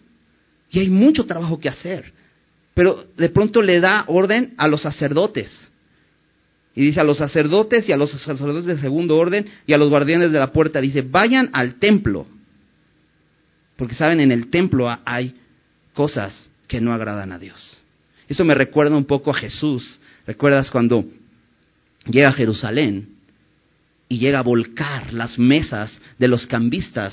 [0.71, 2.13] y hay mucho trabajo que hacer,
[2.75, 5.51] pero de pronto le da orden a los sacerdotes.
[6.75, 9.91] Y dice a los sacerdotes y a los sacerdotes de segundo orden y a los
[9.91, 12.27] guardianes de la puerta, dice, vayan al templo
[13.77, 15.35] Porque saben, en el templo hay
[15.95, 17.80] cosas que no agradan a Dios.
[18.31, 19.99] Eso me recuerda un poco a Jesús.
[20.25, 21.05] ¿Recuerdas cuando
[22.07, 23.09] llega a Jerusalén
[24.09, 27.13] y llega a volcar las mesas de los cambistas?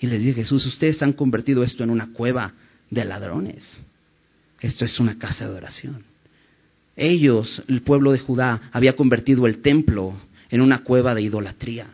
[0.00, 2.52] Y les dice Jesús, ustedes han convertido esto en una cueva
[2.90, 3.64] de ladrones.
[4.60, 6.02] Esto es una casa de oración.
[6.96, 10.12] Ellos, el pueblo de Judá, había convertido el templo
[10.50, 11.86] en una cueva de idolatría.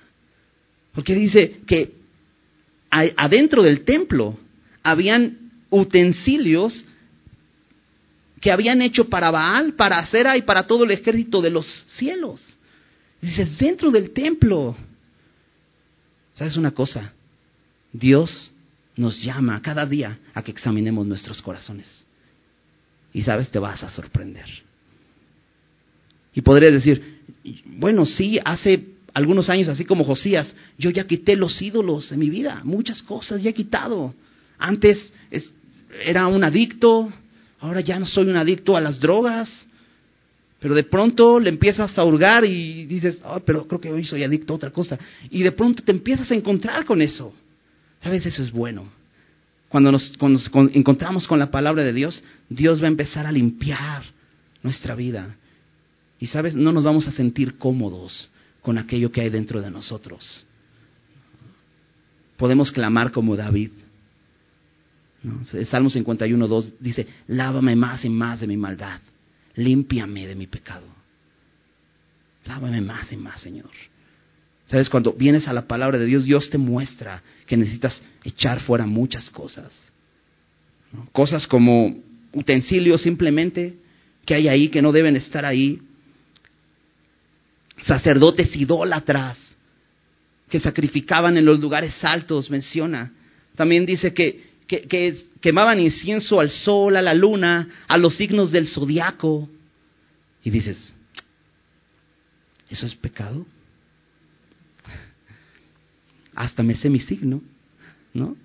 [0.95, 1.93] Porque dice que
[2.91, 4.39] adentro del templo
[4.83, 6.85] habían utensilios
[8.41, 12.41] que habían hecho para Baal, para Acera y para todo el ejército de los cielos.
[13.21, 14.77] Dice, dentro del templo.
[16.35, 17.13] ¿Sabes una cosa?
[17.93, 18.51] Dios
[18.95, 21.87] nos llama cada día a que examinemos nuestros corazones.
[23.13, 24.47] Y sabes, te vas a sorprender.
[26.35, 27.23] Y podrías decir,
[27.65, 32.29] bueno, sí, hace algunos años, así como Josías, yo ya quité los ídolos de mi
[32.29, 34.15] vida, muchas cosas ya he quitado.
[34.59, 35.13] Antes
[36.05, 37.13] era un adicto,
[37.61, 39.49] ahora ya no soy un adicto a las drogas,
[40.59, 44.23] pero de pronto le empiezas a hurgar y dices, oh, pero creo que hoy soy
[44.23, 44.99] adicto a otra cosa.
[45.31, 47.35] Y de pronto te empiezas a encontrar con eso.
[48.03, 48.25] ¿Sabes?
[48.27, 48.89] Eso es bueno.
[49.69, 50.13] Cuando nos,
[50.73, 54.03] encontramos con la palabra de Dios, Dios va a empezar a limpiar
[54.63, 55.37] nuestra vida.
[56.19, 58.31] Y sabes, no nos vamos a sentir cómodos
[58.63, 60.47] con aquello que hay dentro de nosotros.
[62.37, 63.71] Podemos clamar como David.
[65.69, 69.01] Salmo 51, 2 dice, lávame más y más de mi maldad,
[69.55, 70.87] límpiame de mi pecado.
[72.45, 73.71] Lávame más y más, Señor.
[74.67, 78.87] Sabes, cuando vienes a la palabra de Dios, Dios te muestra que necesitas echar fuera
[78.87, 79.73] muchas cosas.
[81.13, 81.97] Cosas como
[82.33, 83.77] utensilios simplemente
[84.25, 85.81] que hay ahí que no deben estar ahí.
[87.85, 89.39] Sacerdotes idólatras
[90.49, 93.13] que sacrificaban en los lugares altos, menciona.
[93.55, 98.69] También dice que, que quemaban incienso al sol, a la luna, a los signos del
[98.69, 99.49] zodiaco.
[100.43, 100.95] Y dices,
[102.69, 103.47] ¿eso es pecado?
[106.37, 107.43] hasta me sé mi signo,
[108.13, 108.37] ¿no?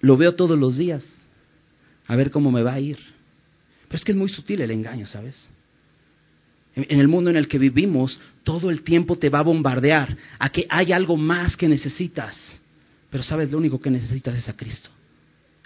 [0.00, 1.04] Lo veo todos los días,
[2.06, 2.98] a ver cómo me va a ir.
[3.86, 5.48] Pero es que es muy sutil el engaño, ¿sabes?
[6.74, 10.50] En el mundo en el que vivimos, todo el tiempo te va a bombardear a
[10.50, 12.36] que hay algo más que necesitas.
[13.10, 14.90] Pero sabes, lo único que necesitas es a Cristo.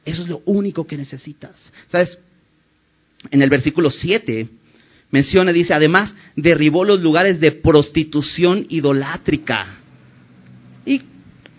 [0.05, 1.53] Eso es lo único que necesitas.
[1.89, 2.19] ¿Sabes?
[3.31, 4.49] En el versículo 7
[5.11, 9.79] menciona, dice, además derribó los lugares de prostitución idolátrica.
[10.87, 11.03] Y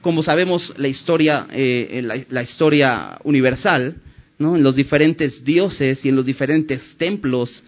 [0.01, 3.95] como sabemos la historia, eh, la, historia universal,
[4.39, 4.55] ¿no?
[4.55, 7.63] en los diferentes dioses y en los diferentes templos,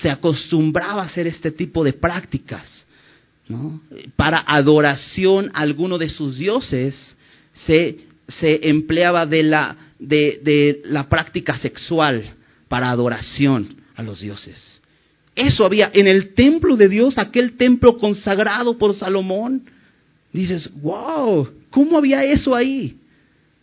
[0.00, 2.86] se acostumbraba a hacer este tipo de prácticas.
[3.48, 3.80] ¿no?
[4.16, 7.16] Para adoración a alguno de sus dioses
[7.66, 12.34] se, se empleaba de la, de, la práctica sexual
[12.68, 14.80] para adoración a los dioses.
[15.34, 19.64] Eso había en el templo de Dios, aquel templo consagrado por Salomón.
[20.32, 22.96] Dices, wow, ¿Cómo había eso ahí?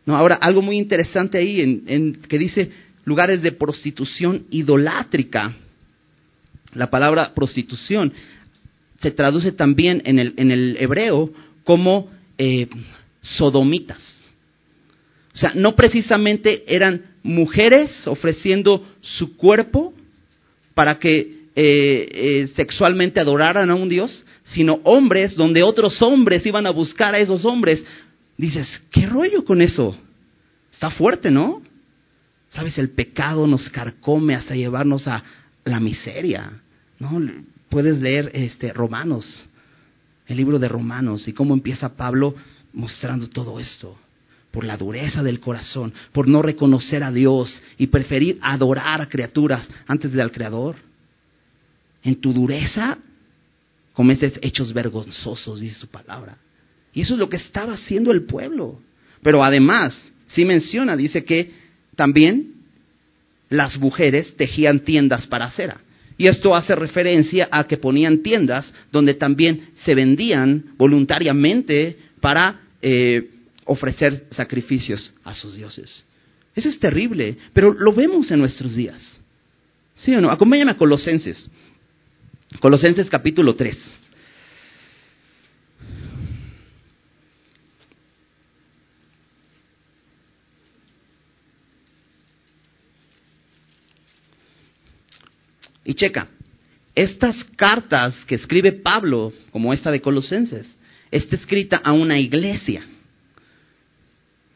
[0.05, 2.71] No, ahora, algo muy interesante ahí en, que dice
[3.05, 5.55] lugares de prostitución idolátrica.
[6.73, 8.13] La palabra prostitución
[9.01, 11.31] se traduce también en el, en el hebreo
[11.63, 12.67] como eh,
[13.21, 13.99] sodomitas.
[15.35, 19.93] O sea, no precisamente eran mujeres ofreciendo su cuerpo
[20.73, 26.65] para que eh, eh, sexualmente adoraran a un Dios, sino hombres donde otros hombres iban
[26.65, 27.83] a buscar a esos hombres.
[28.37, 29.97] Dices, ¿qué rollo con eso?
[30.71, 31.61] Está fuerte, ¿no?
[32.47, 35.21] Sabes, el pecado nos carcome hasta llevarnos a
[35.65, 36.61] la miseria,
[36.97, 37.21] ¿no?
[37.67, 39.47] Puedes leer este Romanos,
[40.27, 42.35] el libro de Romanos y cómo empieza Pablo
[42.71, 43.97] mostrando todo esto
[44.55, 49.67] por la dureza del corazón, por no reconocer a Dios y preferir adorar a criaturas
[49.85, 50.77] antes del Creador.
[52.01, 52.97] En tu dureza
[53.91, 56.37] cometes hechos vergonzosos, dice su palabra.
[56.93, 58.79] Y eso es lo que estaba haciendo el pueblo.
[59.21, 61.51] Pero además, sí menciona, dice que
[61.97, 62.53] también
[63.49, 65.81] las mujeres tejían tiendas para cera.
[66.17, 73.31] Y esto hace referencia a que ponían tiendas donde también se vendían voluntariamente para eh,
[73.65, 76.05] ofrecer sacrificios a sus dioses.
[76.55, 79.19] Eso es terrible, pero lo vemos en nuestros días.
[79.95, 80.29] ¿Sí o no?
[80.29, 81.49] Acompáñame a Colosenses.
[82.59, 83.77] Colosenses capítulo 3.
[95.87, 96.27] Y checa,
[96.95, 100.77] estas cartas que escribe Pablo, como esta de Colosenses,
[101.11, 102.83] está escrita a una iglesia.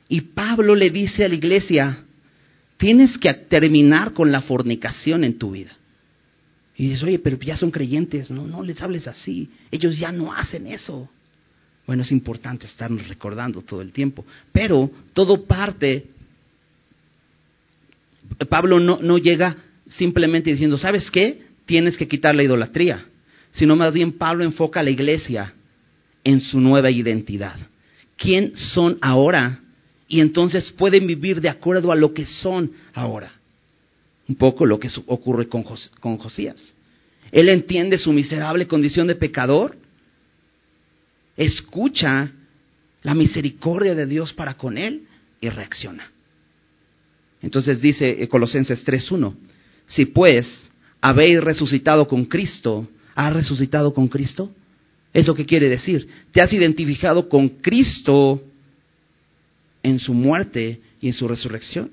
[0.09, 2.03] Y Pablo le dice a la iglesia,
[2.77, 5.71] tienes que terminar con la fornicación en tu vida.
[6.75, 10.33] Y dices, oye, pero ya son creyentes, no, no les hables así, ellos ya no
[10.33, 11.09] hacen eso.
[11.85, 16.07] Bueno, es importante estarnos recordando todo el tiempo, pero todo parte,
[18.47, 19.57] Pablo no, no llega
[19.89, 21.41] simplemente diciendo, ¿sabes qué?
[21.65, 23.05] Tienes que quitar la idolatría,
[23.51, 25.53] sino más bien Pablo enfoca a la iglesia
[26.23, 27.57] en su nueva identidad.
[28.17, 29.59] ¿Quién son ahora?
[30.11, 33.31] Y entonces pueden vivir de acuerdo a lo que son ahora.
[34.27, 35.63] Un poco lo que ocurre con,
[36.17, 36.75] Josías.
[37.31, 39.77] Él entiende su miserable condición de pecador,
[41.37, 42.31] escucha
[43.03, 45.03] la misericordia de Dios para con él
[45.39, 46.11] y reacciona.
[47.41, 49.35] Entonces dice Colosenses 3.1,
[49.85, 50.47] si pues
[51.01, 54.51] habéis resucitado con Cristo, ¿has resucitado con Cristo?
[55.13, 56.07] ¿Eso qué quiere decir?
[56.31, 58.43] Te has identificado con Cristo
[59.83, 61.91] en su muerte y en su resurrección.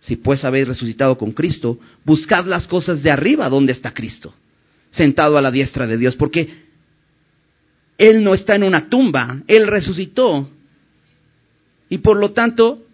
[0.00, 4.34] Si pues habéis resucitado con Cristo, buscad las cosas de arriba donde está Cristo,
[4.90, 6.48] sentado a la diestra de Dios, porque
[7.98, 10.48] Él no está en una tumba, Él resucitó.
[11.88, 12.84] Y por lo tanto,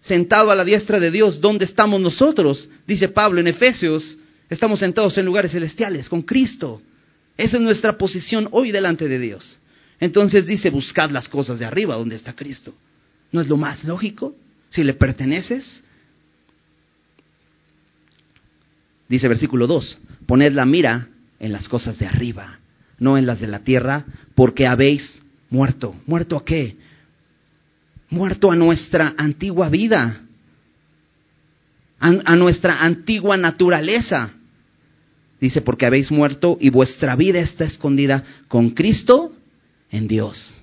[0.00, 2.68] sentado a la diestra de Dios, ¿dónde estamos nosotros?
[2.86, 4.16] Dice Pablo en Efesios,
[4.48, 6.80] estamos sentados en lugares celestiales con Cristo.
[7.36, 9.58] Esa es nuestra posición hoy delante de Dios.
[10.00, 12.74] Entonces dice, buscad las cosas de arriba donde está Cristo.
[13.32, 14.34] ¿No es lo más lógico?
[14.70, 15.82] Si le perteneces.
[19.08, 22.58] Dice versículo 2, poned la mira en las cosas de arriba,
[22.98, 25.94] no en las de la tierra, porque habéis muerto.
[26.06, 26.76] ¿Muerto a qué?
[28.10, 30.20] muerto a nuestra antigua vida,
[31.98, 34.30] a, nuestra antigua naturaleza.
[35.40, 39.32] Dice, porque habéis muerto y vuestra vida está escondida con Cristo
[39.90, 40.60] en Dios.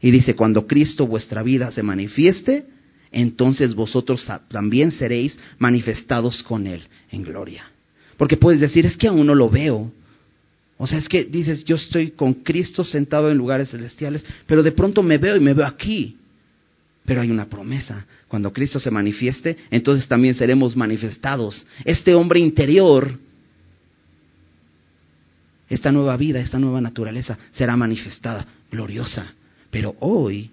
[0.00, 2.66] Y dice, cuando Cristo vuestra vida se manifieste,
[3.10, 7.64] entonces vosotros también seréis manifestados con Él en gloria.
[8.16, 9.92] Porque puedes decir, es que aún no lo veo.
[10.76, 14.72] O sea, es que dices, yo estoy con Cristo sentado en lugares celestiales, pero de
[14.72, 16.18] pronto me veo y me veo aquí.
[17.06, 18.06] Pero hay una promesa.
[18.28, 21.64] Cuando Cristo se manifieste, entonces también seremos manifestados.
[21.84, 23.18] Este hombre interior,
[25.74, 29.32] esta nueva vida, esta nueva naturaleza será manifestada, gloriosa.
[29.70, 30.50] Pero hoy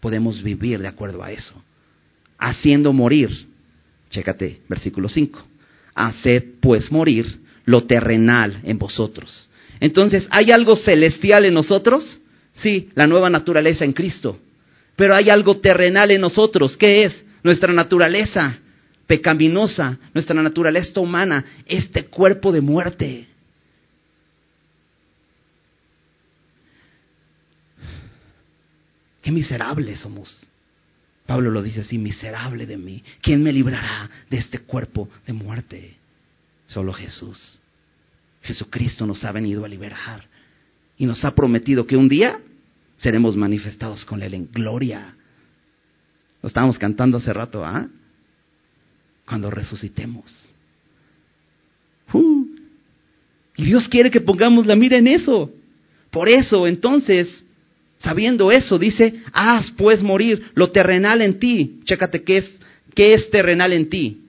[0.00, 1.54] podemos vivir de acuerdo a eso.
[2.38, 3.30] Haciendo morir,
[4.10, 5.42] chécate, versículo 5.
[5.94, 9.48] Haced pues morir lo terrenal en vosotros.
[9.78, 12.20] Entonces, ¿hay algo celestial en nosotros?
[12.54, 14.38] Sí, la nueva naturaleza en Cristo.
[14.96, 16.76] Pero hay algo terrenal en nosotros.
[16.76, 17.24] ¿Qué es?
[17.42, 18.58] Nuestra naturaleza
[19.10, 23.26] pecaminosa, nuestra naturaleza humana, este cuerpo de muerte.
[29.22, 30.36] Qué miserables somos.
[31.26, 33.04] Pablo lo dice así, miserable de mí.
[33.20, 35.96] ¿Quién me librará de este cuerpo de muerte?
[36.66, 37.60] Solo Jesús.
[38.42, 40.24] Jesucristo nos ha venido a liberar
[40.96, 42.40] y nos ha prometido que un día
[42.96, 45.14] seremos manifestados con Él en gloria.
[46.42, 47.86] Lo estábamos cantando hace rato, ¿ah?
[49.26, 50.34] Cuando resucitemos.
[52.12, 52.44] Uh.
[53.56, 55.52] y Dios quiere que pongamos la mira en eso.
[56.10, 57.44] Por eso, entonces,
[58.02, 61.80] sabiendo eso, dice, haz pues morir lo terrenal en ti.
[61.84, 62.58] Chécate qué es,
[62.94, 64.22] qué es terrenal en ti.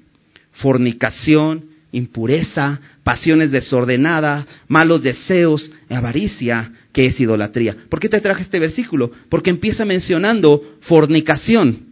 [0.53, 7.75] Fornicación, impureza, pasiones desordenadas, malos deseos, avaricia, que es idolatría.
[7.89, 9.11] ¿Por qué te traje este versículo?
[9.29, 11.85] Porque empieza mencionando fornicación,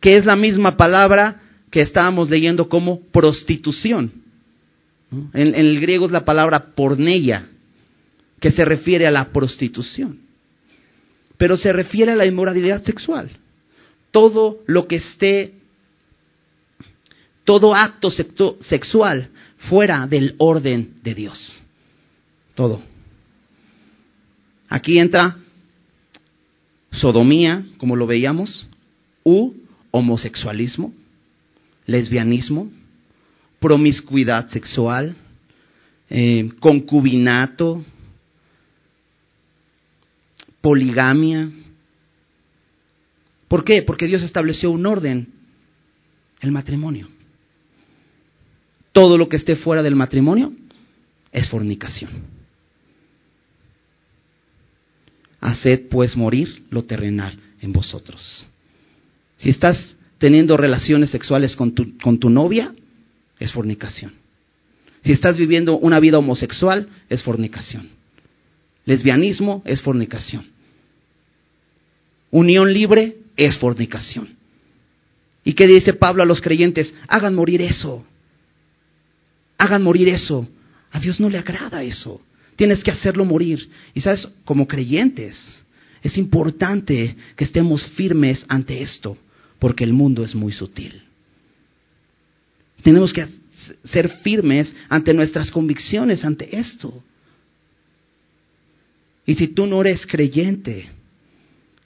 [0.00, 1.40] que es la misma palabra
[1.70, 4.12] que estábamos leyendo como prostitución.
[5.34, 7.46] En, el griego es la palabra porneia,
[8.38, 10.29] que se refiere a la prostitución.
[11.40, 13.30] Pero se refiere a la inmoralidad sexual.
[14.10, 15.54] Todo lo que esté,
[17.44, 21.62] todo acto sexual fuera del orden de Dios.
[22.54, 22.82] Todo.
[24.68, 25.38] Aquí entra
[26.90, 28.66] sodomía, como lo veíamos,
[29.24, 29.54] u
[29.92, 30.92] homosexualismo,
[31.86, 32.70] lesbianismo,
[33.60, 35.16] promiscuidad sexual,
[36.10, 37.82] eh, concubinato,
[40.60, 41.50] poligamia.
[43.48, 43.82] ¿Por qué?
[43.82, 45.28] Porque Dios estableció un orden,
[46.40, 47.08] el matrimonio.
[48.92, 50.52] Todo lo que esté fuera del matrimonio
[51.32, 52.10] es fornicación.
[55.40, 58.46] Haced pues morir lo terrenal en vosotros.
[59.36, 62.74] Si estás teniendo relaciones sexuales con tu, con tu novia,
[63.38, 64.12] es fornicación.
[65.02, 67.88] Si estás viviendo una vida homosexual, es fornicación.
[68.84, 70.49] Lesbianismo es fornicación.
[72.30, 74.36] Unión libre es fornicación.
[75.44, 76.94] ¿Y qué dice Pablo a los creyentes?
[77.08, 78.04] Hagan morir eso.
[79.58, 80.48] Hagan morir eso.
[80.90, 82.20] A Dios no le agrada eso.
[82.56, 83.68] Tienes que hacerlo morir.
[83.94, 85.62] Y sabes, como creyentes,
[86.02, 89.16] es importante que estemos firmes ante esto,
[89.58, 91.02] porque el mundo es muy sutil.
[92.82, 93.26] Tenemos que
[93.84, 97.02] ser firmes ante nuestras convicciones, ante esto.
[99.26, 100.88] Y si tú no eres creyente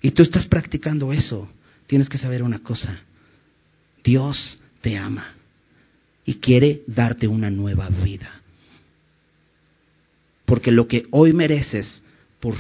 [0.05, 1.49] y tú estás practicando eso,
[1.87, 3.01] tienes que saber una cosa.
[4.05, 5.29] Dios te ama
[6.27, 8.43] y quiere darte una nueva vida.
[10.45, 12.03] Porque lo que hoy mereces
[12.39, 12.57] por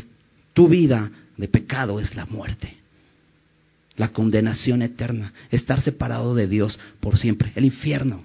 [0.54, 2.78] tu vida de pecado es la muerte,
[3.96, 8.24] la condenación eterna, estar separado de Dios por siempre, el infierno.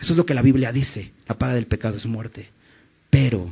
[0.00, 2.48] Eso es lo que la Biblia dice, la paga del pecado es muerte.
[3.10, 3.50] Pero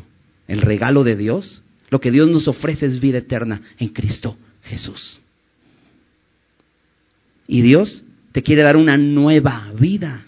[0.49, 1.61] el regalo de Dios,
[1.91, 5.21] lo que Dios nos ofrece es vida eterna en Cristo Jesús.
[7.47, 10.25] Y Dios te quiere dar una nueva vida.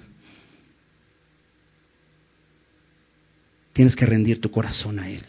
[3.72, 5.22] Tienes que rendir tu corazón a Él.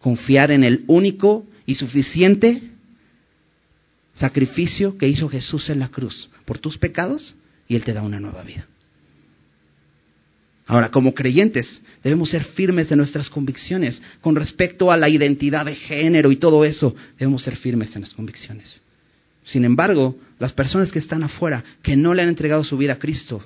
[0.00, 2.62] Confiar en el único y suficiente
[4.14, 7.36] sacrificio que hizo Jesús en la cruz por tus pecados
[7.68, 8.66] y Él te da una nueva vida.
[10.68, 15.74] Ahora, como creyentes, debemos ser firmes de nuestras convicciones con respecto a la identidad de
[15.74, 16.94] género y todo eso.
[17.18, 18.82] Debemos ser firmes en las convicciones.
[19.44, 22.98] Sin embargo, las personas que están afuera, que no le han entregado su vida a
[22.98, 23.42] Cristo,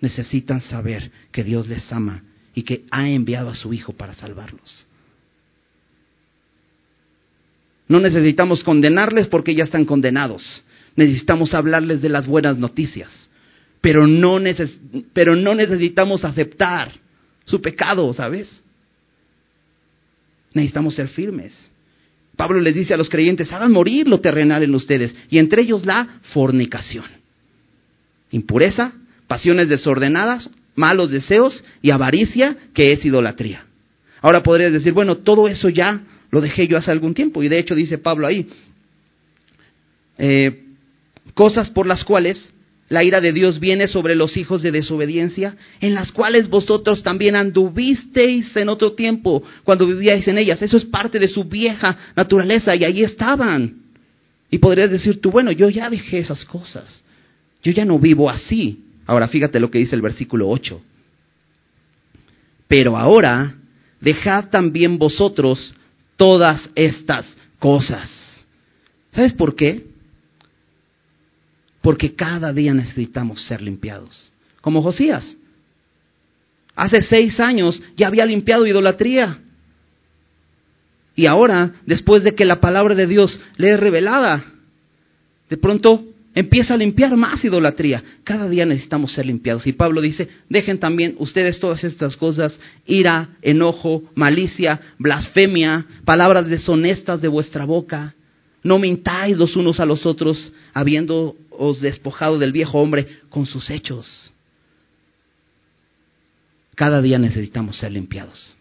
[0.00, 2.22] necesitan saber que Dios les ama
[2.54, 4.86] y que ha enviado a su Hijo para salvarlos.
[7.88, 10.64] No necesitamos condenarles porque ya están condenados.
[10.96, 13.28] Necesitamos hablarles de las buenas noticias.
[13.80, 14.38] Pero no,
[15.12, 16.92] pero no necesitamos aceptar
[17.44, 18.60] su pecado, ¿sabes?
[20.52, 21.70] Necesitamos ser firmes.
[22.36, 25.84] Pablo les dice a los creyentes, hagan morir lo terrenal en ustedes, y entre ellos
[25.84, 27.06] la fornicación.
[28.30, 28.92] Impureza,
[29.26, 33.64] pasiones desordenadas, malos deseos y avaricia, que es idolatría.
[34.20, 36.00] Ahora podrías decir, bueno, todo eso ya
[36.30, 37.42] lo dejé yo hace algún tiempo.
[37.42, 38.48] Y de hecho dice Pablo ahí,
[40.18, 40.64] eh,
[41.34, 42.50] cosas por las cuales
[42.88, 47.36] la ira de Dios viene sobre los hijos de desobediencia, en las cuales vosotros también
[47.36, 50.62] anduvisteis en otro tiempo cuando vivíais en ellas.
[50.62, 53.82] Eso es parte de su vieja naturaleza y ahí estaban.
[54.50, 57.04] Y podrías decir tú, bueno, yo ya dejé esas cosas.
[57.62, 58.84] Yo ya no vivo así.
[59.04, 60.80] Ahora fíjate lo que dice el versículo 8.
[62.68, 63.54] Pero ahora
[64.00, 65.74] dejad también vosotros
[66.16, 67.26] todas estas
[67.58, 68.08] cosas.
[69.12, 69.87] ¿Sabes por qué?
[71.88, 74.30] Porque cada día necesitamos ser limpiados.
[74.60, 75.24] Como Josías.
[76.76, 79.38] Hace seis años ya había limpiado idolatría.
[81.14, 84.44] Y ahora, después de que la palabra de Dios le es revelada,
[85.48, 88.04] de pronto empieza a limpiar más idolatría.
[88.22, 89.66] Cada día necesitamos ser limpiados.
[89.66, 97.22] Y Pablo dice, dejen también ustedes todas estas cosas, ira, enojo, malicia, blasfemia, palabras deshonestas
[97.22, 98.14] de vuestra boca.
[98.62, 104.32] No mintáis los unos a los otros, habiéndoos despojado del viejo hombre con sus hechos.
[106.74, 108.56] Cada día necesitamos ser limpiados.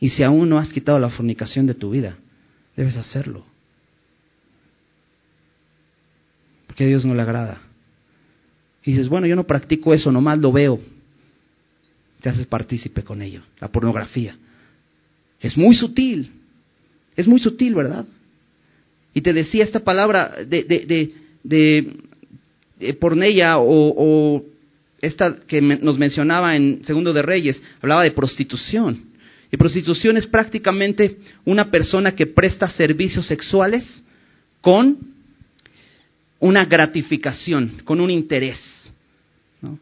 [0.00, 2.16] Y si aún no has quitado la fornicación de tu vida,
[2.76, 3.44] debes hacerlo.
[6.74, 7.60] que a Dios no le agrada.
[8.82, 10.80] Y dices, bueno, yo no practico eso, nomás lo veo.
[12.20, 14.36] Te haces partícipe con ello, la pornografía.
[15.40, 16.32] Es muy sutil,
[17.16, 18.06] es muy sutil, ¿verdad?
[19.12, 21.12] Y te decía esta palabra de, de,
[21.44, 24.44] de, pornella o, o,
[25.00, 29.04] esta que nos mencionaba en Segundo de Reyes, hablaba de prostitución.
[29.52, 34.02] Y prostitución es prácticamente una persona que presta servicios sexuales
[34.60, 34.98] con
[36.40, 38.58] una gratificación, con un interés.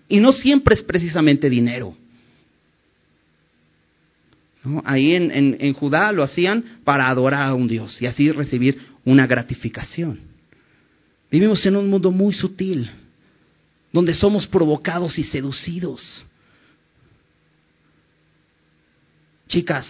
[0.08, 1.96] Y no siempre es precisamente dinero.
[4.84, 9.26] Ahí en, en, Judá lo hacían para adorar a un Dios y así recibir una
[9.26, 10.20] gratificación.
[11.30, 12.88] Vivimos en un mundo muy sutil,
[13.92, 16.24] donde somos provocados y seducidos.
[19.48, 19.86] Chicas,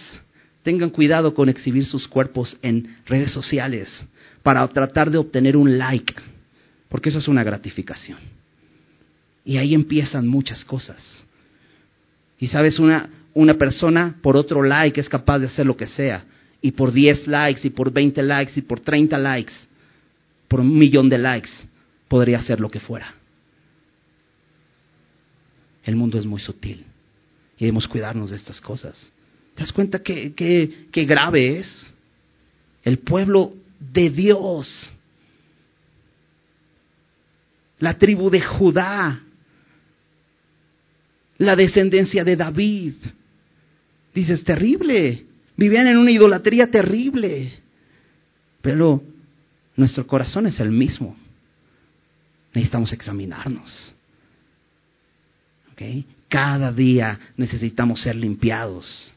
[0.63, 3.89] tengan cuidado con exhibir sus cuerpos en redes sociales
[4.41, 6.15] para tratar de obtener un like
[6.93, 8.19] porque eso es una gratificación.
[9.43, 11.23] Y ahí empiezan muchas cosas.
[12.37, 16.25] Y sabes, una, una persona por otro like es capaz de hacer lo que sea.
[16.61, 19.53] Y por 10 likes, y por 20 likes, y por 30 likes,
[20.47, 21.49] por un millón de likes,
[22.07, 23.13] podría hacer lo que fuera.
[25.83, 26.85] El mundo es muy sutil.
[27.57, 29.11] Y debemos cuidarnos de estas cosas.
[29.55, 31.87] ¿Te das cuenta qué, qué, qué grave es?
[32.83, 34.91] El pueblo de Dios.
[37.79, 39.21] La tribu de Judá,
[41.37, 42.93] la descendencia de David.
[44.13, 45.25] Dices, terrible.
[45.57, 47.53] Vivían en una idolatría terrible.
[48.61, 49.03] Pero
[49.75, 51.15] nuestro corazón es el mismo.
[52.53, 53.93] Necesitamos examinarnos.
[56.29, 59.13] Cada día necesitamos ser limpiados.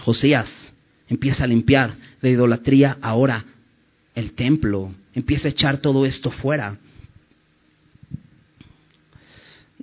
[0.00, 0.48] Josías
[1.08, 3.44] empieza a limpiar de idolatría ahora
[4.14, 6.78] el templo, empieza a echar todo esto fuera.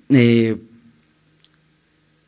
[0.10, 0.58] Eh,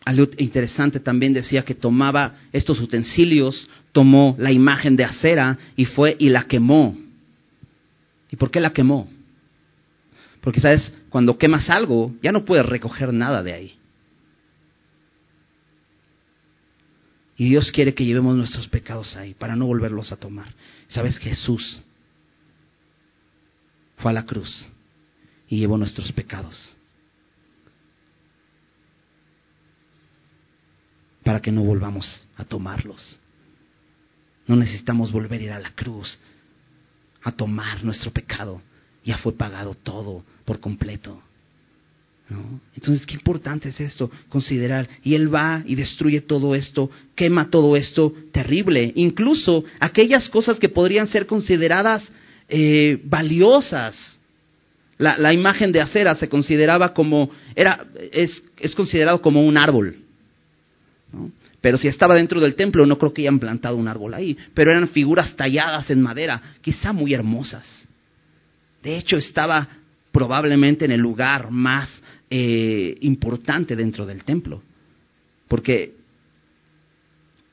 [0.07, 6.15] algo interesante también decía que tomaba estos utensilios, tomó la imagen de acera y fue
[6.17, 6.97] y la quemó.
[8.31, 9.09] ¿Y por qué la quemó?
[10.39, 10.93] Porque, ¿sabes?
[11.09, 13.77] Cuando quemas algo, ya no puedes recoger nada de ahí.
[17.35, 20.47] Y Dios quiere que llevemos nuestros pecados ahí para no volverlos a tomar.
[20.87, 21.17] ¿Sabes?
[21.17, 21.81] Jesús
[23.97, 24.69] fue a la cruz
[25.49, 26.76] y llevó nuestros pecados.
[31.27, 33.19] Para que no volvamos a tomarlos.
[34.47, 36.17] No necesitamos volver a ir a la cruz
[37.21, 38.61] a tomar nuestro pecado.
[39.03, 41.21] Ya fue pagado todo por completo.
[42.77, 44.87] Entonces, qué importante es esto, considerar.
[45.03, 48.93] Y Él va y destruye todo esto, quema todo esto terrible.
[48.95, 52.09] Incluso aquellas cosas que podrían ser consideradas
[52.47, 53.97] eh, valiosas.
[54.97, 60.06] La, imagen de acera se consideraba como, era, es, es considerado como un árbol.
[61.61, 64.37] Pero si estaba dentro del templo, no creo que hayan plantado un árbol ahí.
[64.53, 67.65] Pero eran figuras talladas en madera, quizá muy hermosas.
[68.83, 69.67] De hecho, estaba
[70.11, 71.89] probablemente en el lugar más
[72.29, 74.61] eh, importante dentro del templo.
[75.47, 75.93] Porque,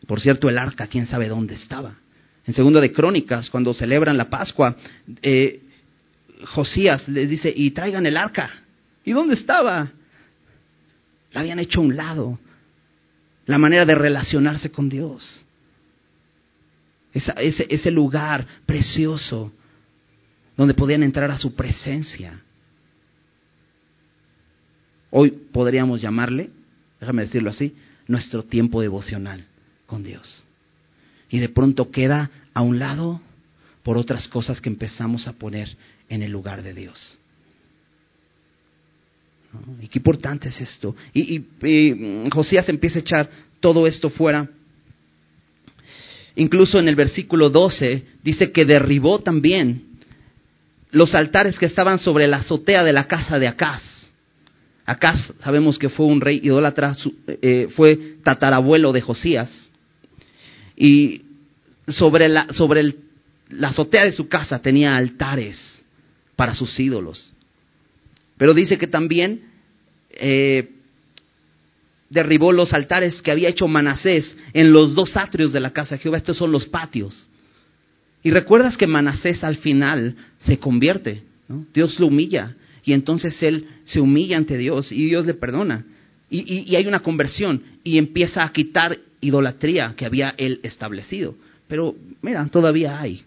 [0.06, 1.94] por cierto, el arca, quién sabe dónde estaba.
[2.46, 4.76] En segundo de Crónicas, cuando celebran la Pascua,
[5.22, 5.62] eh,
[6.46, 8.50] Josías les dice, y traigan el arca.
[9.04, 9.90] ¿Y dónde estaba?
[11.32, 12.38] La habían hecho a un lado
[13.46, 15.44] la manera de relacionarse con Dios.
[17.12, 19.52] ese, ese lugar precioso
[20.56, 22.40] donde podían entrar a su presencia.
[25.10, 26.50] Hoy podríamos llamarle,
[27.00, 27.74] déjame decirlo así,
[28.06, 29.46] nuestro tiempo devocional
[29.86, 30.44] con Dios.
[31.28, 33.20] Y de pronto queda a un lado
[33.82, 35.76] por otras cosas que empezamos a poner
[36.08, 37.18] en el lugar de Dios.
[39.80, 40.94] Y qué importante es esto.
[41.12, 43.30] Y, mm, Josías empieza a echar
[43.60, 44.48] todo esto fuera.
[46.36, 49.82] Incluso en el versículo 12 dice que derribó también
[50.90, 53.82] los altares que estaban sobre la azotea de la casa de Acaz.
[54.86, 56.96] Acaz sabemos que fue un rey idólatra,
[57.26, 59.50] eh, fue tatarabuelo de Josías.
[60.76, 61.22] Y
[61.88, 62.94] sobre la, sobre
[63.48, 65.58] la azotea de su casa tenía altares
[66.36, 67.33] para sus ídolos.
[68.36, 69.42] Pero dice que también
[70.10, 70.70] eh,
[72.10, 76.02] derribó los altares que había hecho Manasés en los dos atrios de la casa de
[76.02, 76.18] Jehová.
[76.18, 77.28] Estos son los patios.
[78.22, 81.22] Y recuerdas que Manasés al final se convierte.
[81.72, 82.54] Dios lo humilla.
[82.84, 85.84] Y entonces él se humilla ante Dios y Dios le perdona.
[86.30, 91.34] Y, y hay una conversión y empieza a quitar idolatría que había él establecido.
[91.68, 93.22] Pero mira, todavía hay.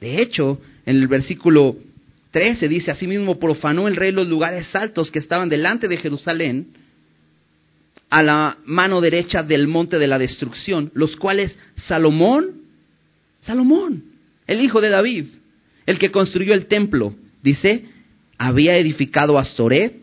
[0.00, 1.76] De hecho, en el versículo
[2.32, 6.68] 13 dice, asimismo profanó el rey los lugares altos que estaban delante de Jerusalén
[8.08, 11.56] a la mano derecha del monte de la destrucción, los cuales
[11.86, 12.62] Salomón,
[13.40, 14.04] Salomón,
[14.46, 15.26] el hijo de David,
[15.86, 17.84] el que construyó el templo, dice,
[18.38, 20.02] había edificado a Soret,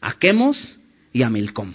[0.00, 0.78] a Quemos
[1.12, 1.74] y a Milcom.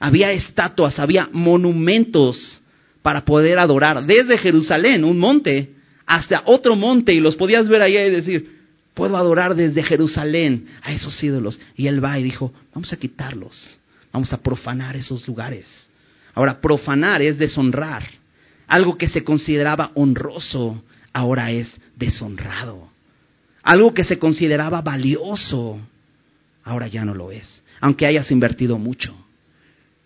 [0.00, 2.60] Había estatuas, había monumentos
[3.02, 5.70] para poder adorar desde Jerusalén, un monte,
[6.08, 8.58] hasta otro monte y los podías ver allá y decir,
[8.94, 11.60] puedo adorar desde Jerusalén a esos ídolos.
[11.76, 13.78] Y él va y dijo, vamos a quitarlos,
[14.10, 15.66] vamos a profanar esos lugares.
[16.34, 18.04] Ahora, profanar es deshonrar.
[18.66, 20.82] Algo que se consideraba honroso
[21.12, 22.88] ahora es deshonrado.
[23.62, 25.78] Algo que se consideraba valioso
[26.64, 29.14] ahora ya no lo es, aunque hayas invertido mucho.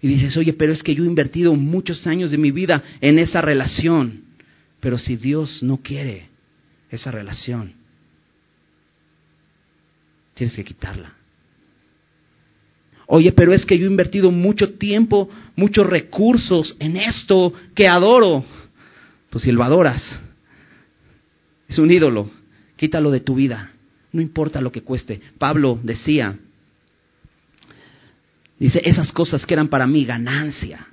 [0.00, 3.20] Y dices, oye, pero es que yo he invertido muchos años de mi vida en
[3.20, 4.22] esa relación.
[4.82, 6.28] Pero si Dios no quiere
[6.90, 7.72] esa relación,
[10.34, 11.12] tienes que quitarla.
[13.06, 18.44] Oye, pero es que yo he invertido mucho tiempo, muchos recursos en esto que adoro.
[19.30, 20.02] Pues si lo adoras,
[21.68, 22.28] es un ídolo,
[22.74, 23.70] quítalo de tu vida,
[24.10, 25.20] no importa lo que cueste.
[25.38, 26.36] Pablo decía,
[28.58, 30.88] dice, esas cosas que eran para mí ganancia,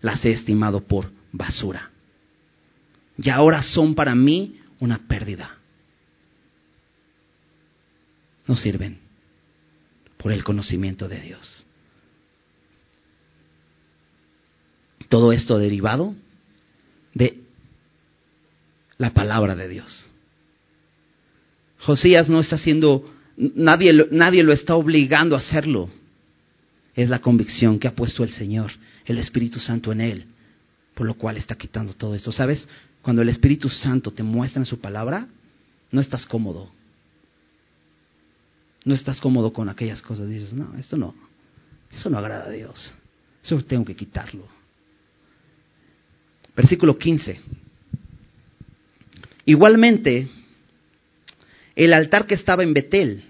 [0.00, 1.90] las he estimado por basura
[3.18, 5.56] y ahora son para mí una pérdida.
[8.46, 8.98] No sirven
[10.16, 11.64] por el conocimiento de Dios.
[15.08, 16.14] Todo esto derivado
[17.14, 17.40] de
[18.98, 20.06] la palabra de Dios.
[21.78, 25.88] Josías no está haciendo, nadie, nadie lo está obligando a hacerlo.
[26.94, 28.72] Es la convicción que ha puesto el Señor,
[29.04, 30.24] el Espíritu Santo en él,
[30.94, 32.32] por lo cual está quitando todo esto.
[32.32, 32.68] ¿Sabes?
[33.06, 35.28] Cuando el Espíritu Santo te muestra en su palabra,
[35.92, 36.72] no estás cómodo.
[38.84, 40.28] No estás cómodo con aquellas cosas.
[40.28, 41.14] Dices, no, esto no,
[41.88, 42.92] eso no agrada a Dios.
[43.44, 44.48] Eso tengo que quitarlo.
[46.56, 47.40] Versículo 15.
[49.44, 50.26] Igualmente,
[51.76, 53.22] el altar que estaba en Betel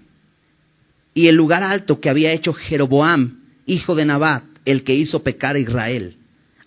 [1.13, 5.55] y el lugar alto que había hecho Jeroboam, hijo de Nabat, el que hizo pecar
[5.55, 6.17] a Israel,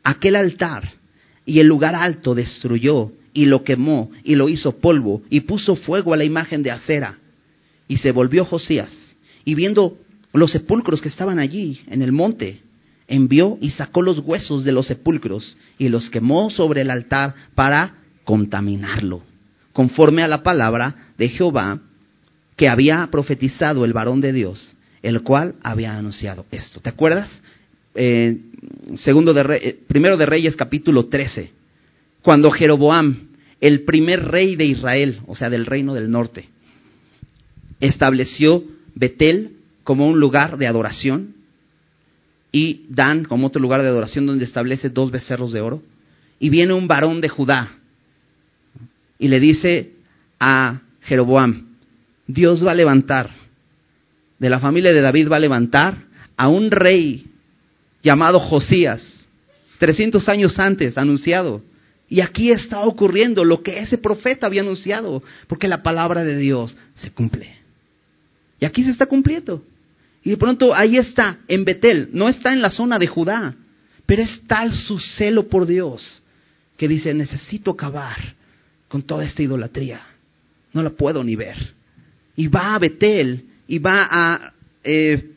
[0.05, 1.00] aquel altar
[1.45, 6.13] y el lugar alto destruyó y lo quemó y lo hizo polvo y puso fuego
[6.13, 7.19] a la imagen de acera.
[7.89, 8.91] Y se volvió Josías
[9.45, 9.99] y viendo
[10.33, 12.61] los sepulcros que estaban allí en el monte,
[13.09, 17.95] envió y sacó los huesos de los sepulcros y los quemó sobre el altar para
[18.25, 19.23] contaminarlo,
[19.73, 21.81] conforme a la palabra de Jehová
[22.57, 26.81] que había profetizado el varón de Dios, el cual había anunciado esto.
[26.81, 27.29] ¿Te acuerdas?
[27.95, 28.39] Eh,
[28.97, 31.51] segundo de eh, primero de Reyes capítulo 13,
[32.23, 33.29] cuando Jeroboam,
[33.61, 36.49] el primer rey de Israel, o sea, del reino del norte,
[37.81, 38.63] estableció
[38.95, 39.53] Betel
[39.85, 41.35] como un lugar de adoración
[42.53, 45.83] y Dan como otro lugar de adoración donde establece dos becerros de oro.
[46.39, 47.71] Y viene un varón de Judá
[49.19, 49.93] y le dice
[50.39, 51.77] a Jeroboam,
[52.27, 53.31] Dios va a levantar,
[54.39, 55.97] de la familia de David va a levantar
[56.37, 57.27] a un rey
[58.03, 59.01] llamado Josías,
[59.79, 61.63] 300 años antes anunciado.
[62.09, 66.77] Y aquí está ocurriendo lo que ese profeta había anunciado, porque la palabra de Dios
[66.97, 67.55] se cumple.
[68.59, 69.65] Y aquí se está cumpliendo.
[70.23, 73.55] Y de pronto ahí está, en Betel, no está en la zona de Judá,
[74.07, 76.23] pero es tal su celo por Dios
[76.77, 78.35] que dice, necesito acabar
[78.89, 80.01] con toda esta idolatría.
[80.73, 81.75] No la puedo ni ver.
[82.37, 85.31] Y va a Betel y va a eh,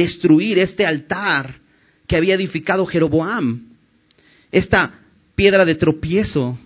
[0.00, 1.56] destruir este altar
[2.06, 3.66] que había edificado Jeroboam.
[4.50, 4.94] Esta
[5.34, 6.58] piedra de tropiezo,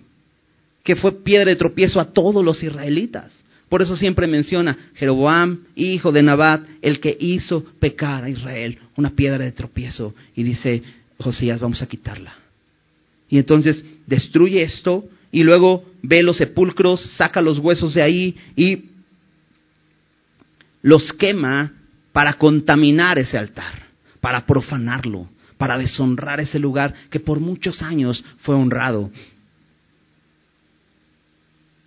[0.84, 3.42] que fue piedra de tropiezo a todos los israelitas.
[3.68, 9.10] Por eso siempre menciona Jeroboam, hijo de Nabat, el que hizo pecar a Israel, una
[9.10, 10.14] piedra de tropiezo.
[10.36, 10.82] Y dice
[11.18, 12.34] Josías, vamos a quitarla.
[13.28, 18.84] Y entonces destruye esto y luego ve los sepulcros, saca los huesos de ahí y
[20.82, 21.72] los quema
[22.14, 23.74] para contaminar ese altar,
[24.20, 29.10] para profanarlo, para deshonrar ese lugar que por muchos años fue honrado.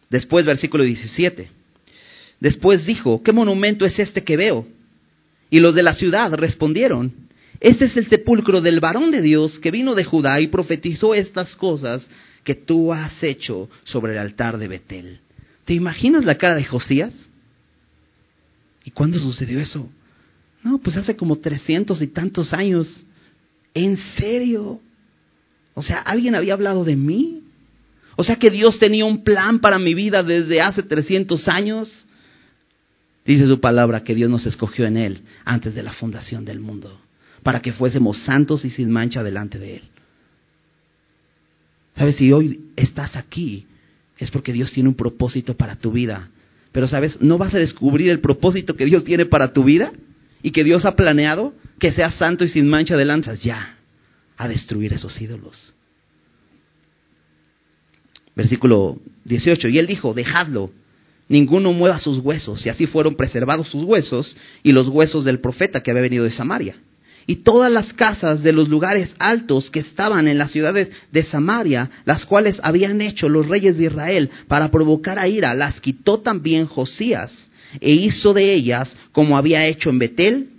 [0.09, 1.49] Después, versículo 17.
[2.41, 4.67] Después dijo, ¿qué monumento es este que veo?
[5.49, 7.13] Y los de la ciudad respondieron,
[7.61, 11.55] este es el sepulcro del varón de Dios que vino de Judá y profetizó estas
[11.55, 12.05] cosas
[12.43, 15.19] que tú has hecho sobre el altar de Betel.
[15.63, 17.13] ¿Te imaginas la cara de Josías?
[18.83, 19.89] ¿Y cuándo sucedió eso?
[20.67, 23.05] No, pues hace como trescientos y tantos años.
[23.73, 24.81] ¿En serio?
[25.73, 27.43] O sea, ¿alguien había hablado de mí?
[28.17, 31.89] O sea que Dios tenía un plan para mi vida desde hace trescientos años.
[33.25, 36.99] Dice su palabra que Dios nos escogió en Él antes de la fundación del mundo,
[37.43, 39.83] para que fuésemos santos y sin mancha delante de Él.
[41.95, 42.17] ¿Sabes?
[42.17, 43.65] Si hoy estás aquí,
[44.17, 46.27] es porque Dios tiene un propósito para tu vida.
[46.73, 47.21] Pero, ¿sabes?
[47.21, 49.93] No vas a descubrir el propósito que Dios tiene para tu vida
[50.41, 53.41] y que Dios ha planeado que seas santo y sin mancha de lanzas.
[53.41, 53.77] Ya,
[54.37, 55.73] a destruir esos ídolos.
[58.35, 59.67] Versículo 18.
[59.69, 60.71] Y él dijo, dejadlo
[61.29, 62.65] ninguno mueva sus huesos.
[62.65, 66.31] Y así fueron preservados sus huesos y los huesos del profeta que había venido de
[66.31, 66.75] Samaria.
[67.25, 71.89] Y todas las casas de los lugares altos que estaban en las ciudades de Samaria,
[72.05, 76.67] las cuales habían hecho los reyes de Israel para provocar a ira, las quitó también
[76.67, 77.46] Josías
[77.79, 80.49] e hizo de ellas como había hecho en Betel,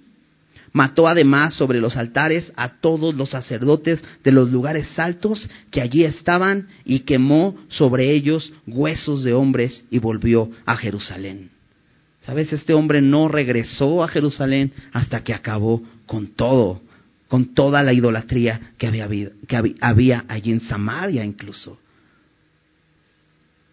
[0.72, 6.04] Mató además sobre los altares a todos los sacerdotes de los lugares altos que allí
[6.04, 11.50] estaban y quemó sobre ellos huesos de hombres y volvió a Jerusalén.
[12.20, 12.52] ¿Sabes?
[12.52, 16.82] Este hombre no regresó a Jerusalén hasta que acabó con todo,
[17.28, 19.08] con toda la idolatría que había,
[19.46, 21.78] que había allí en Samaria incluso.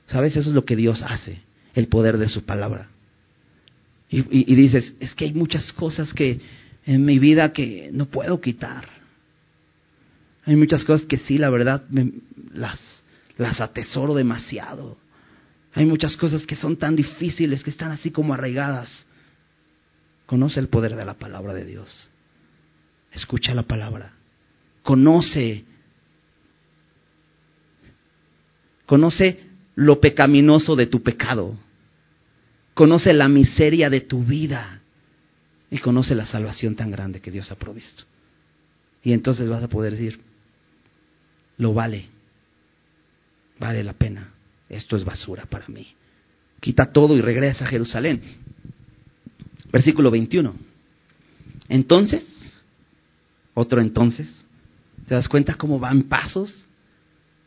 [0.07, 0.38] ¿Sabes?
[0.38, 1.41] Eso es lo que Dios hace,
[1.73, 2.89] el poder de su palabra.
[4.18, 6.39] Y, dices, es que hay muchas cosas que,
[6.86, 8.88] en mi vida que no puedo quitar.
[10.45, 11.84] Hay muchas cosas que sí, la verdad,
[12.53, 12.80] las,
[13.36, 14.95] las atesoro demasiado.
[15.74, 19.05] Hay muchas cosas que son tan difíciles, que están así como arraigadas.
[20.26, 22.09] Conoce el poder de la palabra de Dios.
[23.11, 24.13] Escucha la palabra.
[24.82, 25.66] Conoce.
[28.86, 29.41] Conoce
[29.76, 31.57] lo pecaminoso de tu pecado.
[32.76, 34.82] Conoce la miseria de tu vida.
[35.71, 38.03] Y conoce la salvación tan grande que Dios ha provisto.
[39.01, 40.19] Y entonces vas a poder decir,
[41.57, 42.05] lo vale.
[43.59, 44.30] Vale la pena.
[44.69, 45.88] Esto es basura para mí.
[46.59, 48.21] Quita todo y regresa a Jerusalén.
[49.71, 50.55] Versículo 21.
[51.69, 52.23] Entonces,
[53.53, 54.28] otro entonces,
[55.07, 56.53] ¿te das cuenta cómo van pasos?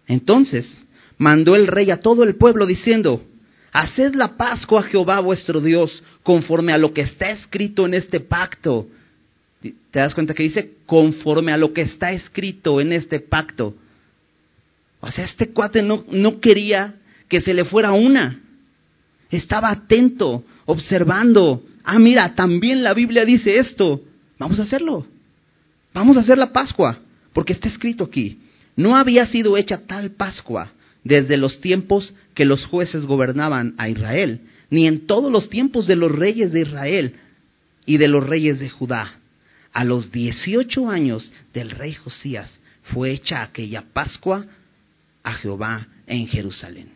[0.07, 0.67] Entonces,
[1.19, 3.23] mandó el rey a todo el pueblo diciendo,
[3.73, 8.21] Haced la Pascua a Jehová vuestro Dios conforme a lo que está escrito en este
[8.21, 8.89] pacto.
[9.61, 13.75] ¿Te das cuenta que dice conforme a lo que está escrito en este pacto?
[15.01, 16.95] O sea, este cuate no, no quería
[17.29, 18.41] que se le fuera una.
[19.31, 21.63] Estaba atento, observando.
[21.85, 24.03] Ah, mira, también la Biblia dice esto.
[24.39, 25.07] Vamos a hacerlo.
[25.93, 26.99] Vamos a hacer la Pascua,
[27.33, 28.39] porque está escrito aquí.
[28.77, 30.73] No había sido hecha tal Pascua
[31.05, 34.41] desde los tiempos que los jueces gobernaban a Israel,
[34.71, 37.15] ni en todos los tiempos de los reyes de Israel
[37.87, 39.15] y de los reyes de Judá.
[39.73, 44.47] A los 18 años del rey Josías fue hecha aquella Pascua
[45.23, 46.89] a Jehová en Jerusalén.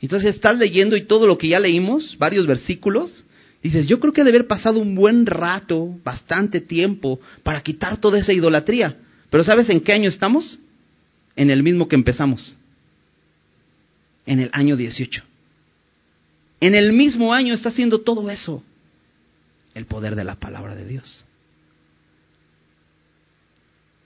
[0.00, 3.24] Entonces estás leyendo y todo lo que ya leímos, varios versículos,
[3.62, 8.18] dices, yo creo que debe haber pasado un buen rato, bastante tiempo, para quitar toda
[8.18, 8.96] esa idolatría.
[9.30, 10.58] Pero ¿sabes en qué año estamos?
[11.36, 12.56] En el mismo que empezamos.
[14.26, 15.22] En el año 18.
[16.60, 18.62] En el mismo año está haciendo todo eso.
[19.74, 21.24] El poder de la palabra de Dios.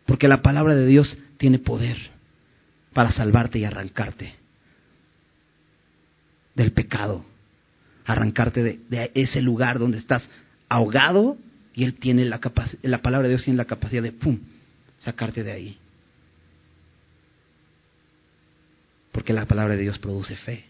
[0.07, 1.97] Porque la palabra de Dios tiene poder
[2.95, 4.35] para salvarte y arrancarte
[6.55, 7.25] del pecado,
[8.05, 10.29] arrancarte de, ese lugar donde estás
[10.69, 11.37] ahogado
[11.75, 12.41] y Él tiene la
[12.83, 14.41] la palabra de Dios tiene la capacidad de, ¡pum!,
[14.99, 15.79] sacarte de ahí.
[19.19, 20.65] Porque la palabra de Dios produce fe.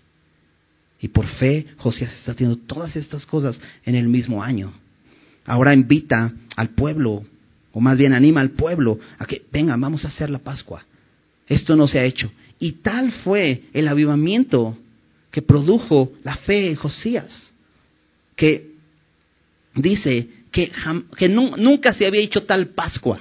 [1.02, 4.72] Y por fe, Josías está haciendo todas estas cosas en el mismo año.
[5.44, 7.26] Ahora invita al pueblo,
[7.72, 10.82] o más bien anima al pueblo a que, vengan, vamos a hacer la Pascua.
[11.46, 12.32] Esto no se ha hecho.
[12.58, 14.78] Y tal fue el avivamiento
[15.30, 17.52] que produjo la fe en Josías,
[18.34, 18.70] que
[19.74, 20.72] dice que,
[21.18, 23.20] que nunca se había hecho tal Pascua.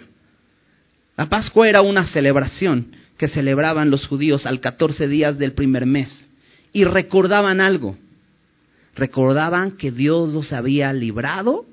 [1.18, 6.28] La Pascua era una celebración que celebraban los judíos al 14 días del primer mes
[6.72, 7.98] y recordaban algo.
[8.96, 11.66] Recordaban que Dios los había librado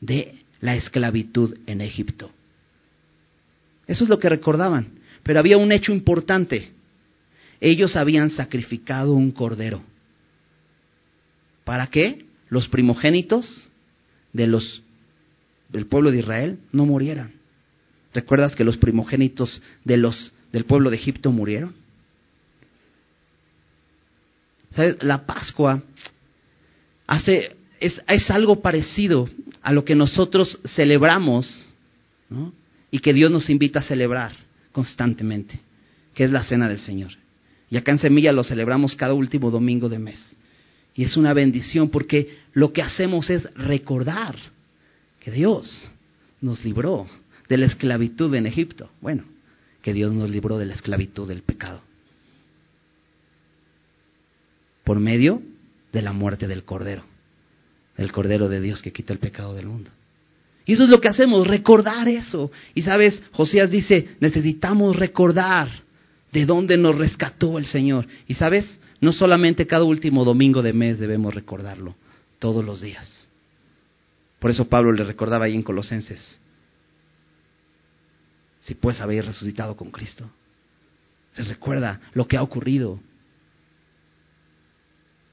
[0.00, 2.30] de la esclavitud en Egipto.
[3.88, 4.98] Eso es lo que recordaban.
[5.24, 6.70] Pero había un hecho importante.
[7.60, 9.82] Ellos habían sacrificado un cordero.
[11.64, 12.24] ¿Para qué?
[12.50, 13.68] Los primogénitos
[14.32, 14.82] de los,
[15.70, 17.37] del pueblo de Israel no murieran.
[18.18, 21.72] ¿Recuerdas que los primogénitos de los, del pueblo de Egipto murieron?
[24.74, 25.00] ¿Sabes?
[25.04, 25.80] La Pascua
[27.06, 29.28] hace, es, es algo parecido
[29.62, 31.64] a lo que nosotros celebramos
[32.28, 32.52] ¿no?
[32.90, 34.32] y que Dios nos invita a celebrar
[34.72, 35.60] constantemente,
[36.12, 37.12] que es la cena del Señor.
[37.70, 40.36] Y acá en Semilla lo celebramos cada último domingo de mes.
[40.96, 44.34] Y es una bendición porque lo que hacemos es recordar
[45.20, 45.86] que Dios
[46.40, 47.06] nos libró
[47.48, 48.90] de la esclavitud en Egipto.
[49.00, 49.24] Bueno,
[49.82, 51.80] que Dios nos libró de la esclavitud del pecado.
[54.84, 55.42] Por medio
[55.92, 57.04] de la muerte del Cordero,
[57.96, 59.90] el Cordero de Dios que quita el pecado del mundo.
[60.64, 62.50] Y eso es lo que hacemos, recordar eso.
[62.74, 65.70] Y sabes, Josías dice, necesitamos recordar
[66.32, 68.06] de dónde nos rescató el Señor.
[68.26, 71.94] Y sabes, no solamente cada último domingo de mes debemos recordarlo,
[72.38, 73.08] todos los días.
[74.38, 76.38] Por eso Pablo le recordaba ahí en Colosenses,
[78.60, 80.28] si pues habéis resucitado con Cristo.
[81.36, 82.98] Les recuerda lo que ha ocurrido.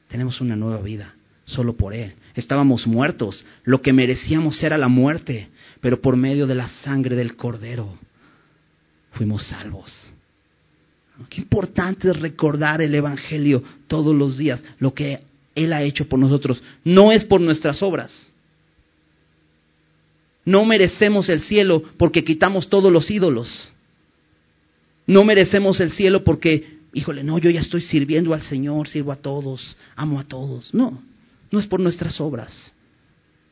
[0.08, 1.14] Tenemos una nueva vida
[1.46, 2.16] solo por Él.
[2.36, 5.50] Estábamos muertos, lo que merecíamos era la muerte,
[5.82, 7.98] pero por medio de la sangre del Cordero
[9.12, 9.92] fuimos salvos.
[11.30, 15.22] Qué importante es recordar el Evangelio todos los días, lo que
[15.56, 16.62] Él ha hecho por nosotros.
[16.84, 18.12] No es por nuestras obras.
[20.46, 23.74] No merecemos el cielo porque quitamos todos los ídolos.
[25.08, 29.18] No merecemos el cielo porque, híjole, no, yo ya estoy sirviendo al Señor, sirvo a
[29.18, 30.74] todos, amo a todos.
[30.74, 31.02] No,
[31.52, 32.74] no es por nuestras obras,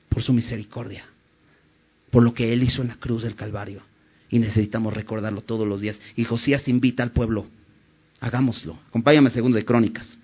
[0.09, 1.03] por su misericordia,
[2.11, 3.81] por lo que Él hizo en la cruz del Calvario.
[4.29, 5.99] Y necesitamos recordarlo todos los días.
[6.15, 7.47] Y Josías invita al pueblo
[8.23, 8.79] Hagámoslo.
[8.87, 10.17] Acompáñame segundo de Crónicas.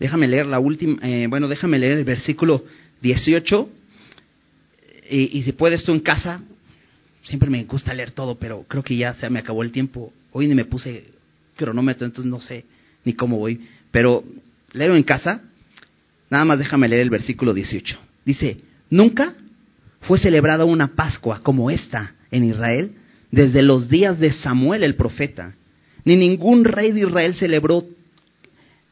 [0.00, 2.64] Déjame leer la última, eh, bueno, déjame leer el versículo
[3.02, 3.68] 18.
[5.10, 6.40] Y, si puedes tú en casa,
[7.24, 10.12] siempre me gusta leer todo, pero creo que ya se me acabó el tiempo.
[10.32, 11.04] Hoy ni me puse
[11.56, 12.64] cronómetro, entonces no sé
[13.04, 13.60] ni cómo voy.
[13.90, 14.24] Pero
[14.72, 15.42] leo en casa,
[16.30, 17.98] nada más déjame leer el versículo 18.
[18.24, 19.34] Dice, nunca
[20.00, 22.92] fue celebrada una Pascua como esta en Israel
[23.30, 25.56] desde los días de Samuel el profeta.
[26.04, 27.84] Ni ningún rey de Israel celebró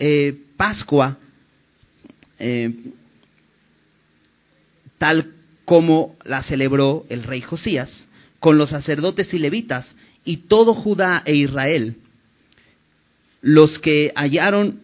[0.01, 1.17] eh, Pascua
[2.39, 2.75] eh,
[4.99, 5.33] tal
[5.65, 7.91] como la celebró el rey Josías,
[8.41, 9.87] con los sacerdotes y levitas
[10.25, 11.97] y todo Judá e Israel,
[13.41, 14.81] los que hallaron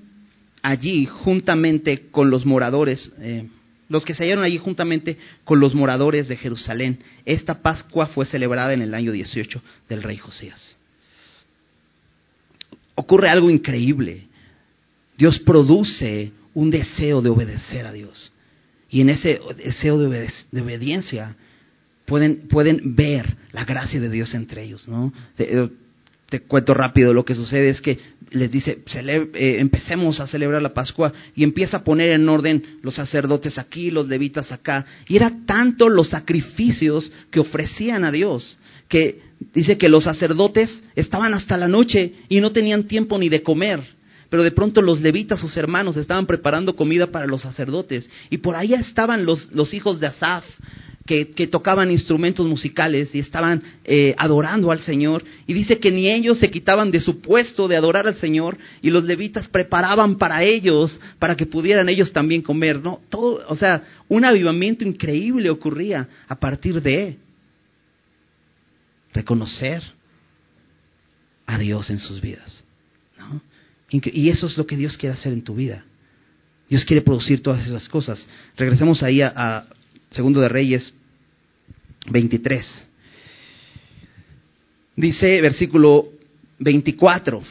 [0.63, 3.49] allí juntamente con los moradores, eh,
[3.89, 7.01] los que se hallaron allí juntamente con los moradores de Jerusalén.
[7.25, 10.77] Esta Pascua fue celebrada en el año 18 del rey Josías.
[12.95, 14.27] Ocurre algo increíble.
[15.17, 18.33] Dios produce un deseo de obedecer a Dios.
[18.91, 20.29] Y en ese deseo de,
[20.61, 21.37] obediencia
[22.05, 24.89] pueden, pueden ver la gracia de Dios entre ellos.
[24.89, 25.13] ¿no?
[25.37, 27.99] Te, eh, cuento rápido, lo que sucede es que
[28.31, 32.97] les dice, eh, empecemos a celebrar la Pascua y empieza a poner en orden los
[32.97, 34.85] sacerdotes aquí, los levitas acá.
[35.07, 38.59] Y era tanto los sacrificios que ofrecían a Dios
[38.89, 39.21] que
[39.53, 43.81] dice que los sacerdotes estaban hasta la noche y no tenían tiempo ni de comer
[44.35, 48.11] pero de pronto los levitas, sus hermanos, estaban preparando comida para los sacerdotes.
[48.31, 50.45] Y por allá estaban los, los hijos de Asaf,
[51.07, 55.23] que, que, tocaban instrumentos musicales y estaban eh, adorando al Señor.
[55.47, 58.91] Y dice que ni ellos se quitaban de su puesto de adorar al Señor y
[58.91, 62.83] los levitas preparaban para ellos, para que pudieran ellos también comer.
[62.83, 63.03] ¿no?
[63.11, 67.19] Todo, o sea, un avivamiento increíble ocurría a partir de
[69.13, 69.85] reconocer
[71.47, 72.64] a Dios en sus vidas.
[74.03, 75.85] Y eso es lo que Dios quiere hacer en tu vida.
[76.69, 78.27] Dios quiere producir todas esas cosas.
[78.57, 79.67] Regresemos ahí a,
[80.11, 80.93] Segundo de Reyes
[82.11, 82.85] 23.
[84.97, 86.09] Dice versículo
[86.59, 87.43] 24.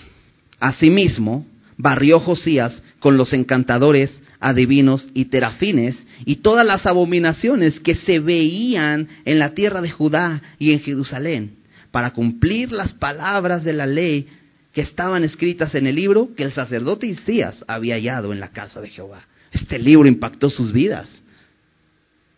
[0.59, 1.45] Asimismo,
[1.77, 9.09] barrió Josías con los encantadores, adivinos y terafines y todas las abominaciones que se veían
[9.25, 11.55] en la tierra de Judá y en Jerusalén,
[11.91, 14.27] para cumplir las palabras de la ley
[14.73, 18.81] que estaban escritas en el libro que el sacerdote Isías había hallado en la casa
[18.81, 19.23] de Jehová.
[19.51, 21.21] Este libro impactó sus vidas.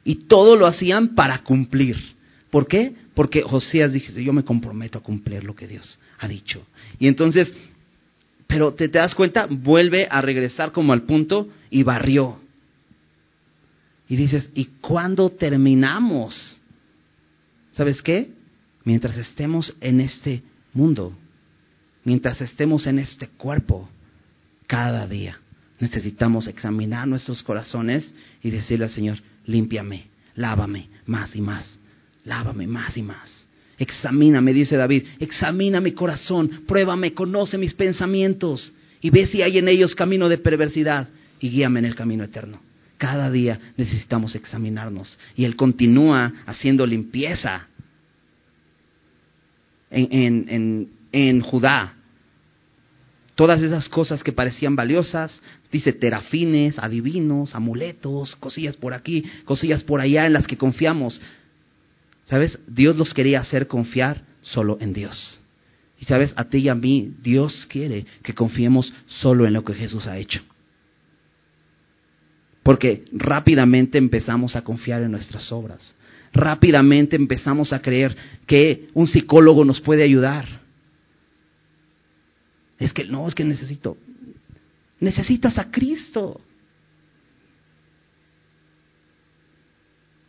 [0.04, 1.98] Y todo lo hacían para cumplir.
[2.52, 2.94] ¿Por qué?
[3.16, 6.66] Porque Josías dice, yo me comprometo a cumplir lo que Dios ha dicho.
[7.00, 7.54] Y entonces,
[8.48, 12.42] pero te, te das cuenta, vuelve a regresar como al punto y barrió.
[14.10, 16.58] Y dices, ¿y cuándo terminamos?
[17.72, 18.30] ¿Sabes qué?
[18.84, 21.18] Mientras estemos en este mundo,
[22.06, 23.90] mientras estemos en este cuerpo,
[24.68, 25.38] cada día
[25.80, 31.78] necesitamos examinar nuestros corazones y decirle al Señor, límpiame, lávame más y más,
[32.24, 33.48] lávame más y más.
[33.78, 39.68] Examíname, dice David, examina mi corazón, pruébame, conoce mis pensamientos y ve si hay en
[39.68, 41.10] ellos camino de perversidad
[41.42, 42.62] y guíame en el camino eterno.
[42.98, 47.68] Cada día necesitamos examinarnos y Él continúa haciendo limpieza
[49.92, 50.90] en, en, en
[51.42, 51.94] Judá.
[53.36, 55.42] Todas esas cosas que parecían valiosas,
[55.72, 61.22] dice terafines, adivinos, amuletos, cosillas por aquí, cosillas por allá en las que confiamos.
[62.26, 62.60] ¿Sabes?
[62.68, 65.42] Dios los quería hacer confiar solo en Dios.
[66.00, 69.74] Y sabes, a ti y a mí, Dios quiere que confiemos solo en lo que
[69.74, 70.42] Jesús ha hecho.
[72.64, 75.96] Porque rápidamente empezamos a confiar en nuestras obras.
[76.34, 78.16] Rápidamente empezamos a creer
[78.48, 80.65] que un psicólogo nos puede ayudar
[82.80, 83.98] es que no, es que necesito.
[85.00, 86.42] Necesitas a Cristo.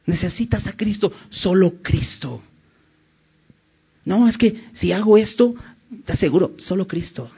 [0.06, 2.42] Necesitas a Cristo, solo Cristo.
[4.04, 5.54] No, es que si hago esto,
[6.04, 7.30] te aseguro, solo Cristo.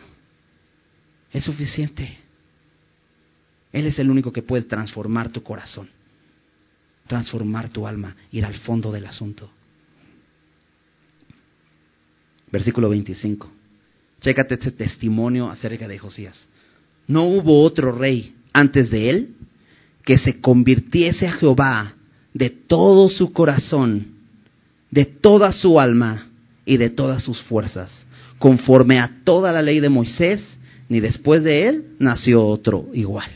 [1.32, 2.18] Es suficiente.
[3.72, 5.88] Él es el único que puede transformar tu corazón,
[7.06, 9.50] transformar tu alma, ir al fondo del asunto.
[12.50, 13.57] Versículo 25.
[14.20, 16.48] Chécate ese testimonio acerca de Josías.
[17.06, 19.28] No hubo otro rey antes de él
[20.04, 21.94] que se convirtiese a Jehová
[22.34, 24.06] de todo su corazón,
[24.90, 26.28] de toda su alma
[26.64, 28.06] y de todas sus fuerzas,
[28.38, 30.42] conforme a toda la ley de Moisés,
[30.88, 33.30] ni después de él nació otro igual.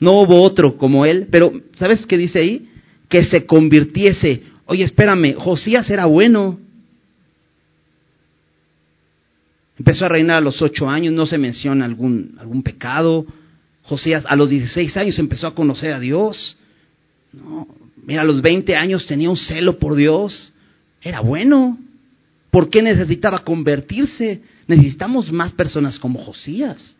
[0.00, 2.68] No hubo otro como él, pero ¿sabes qué dice ahí?
[3.08, 4.42] Que se convirtiese.
[4.66, 6.58] Oye, espérame, Josías era bueno.
[9.78, 13.24] Empezó a reinar a los ocho años, no se menciona algún, algún pecado.
[13.82, 16.58] Josías a los 16 años empezó a conocer a Dios.
[17.32, 17.68] No,
[18.04, 20.52] mira, a los 20 años tenía un celo por Dios.
[21.00, 21.78] Era bueno.
[22.50, 24.42] ¿Por qué necesitaba convertirse?
[24.66, 26.96] Necesitamos más personas como Josías.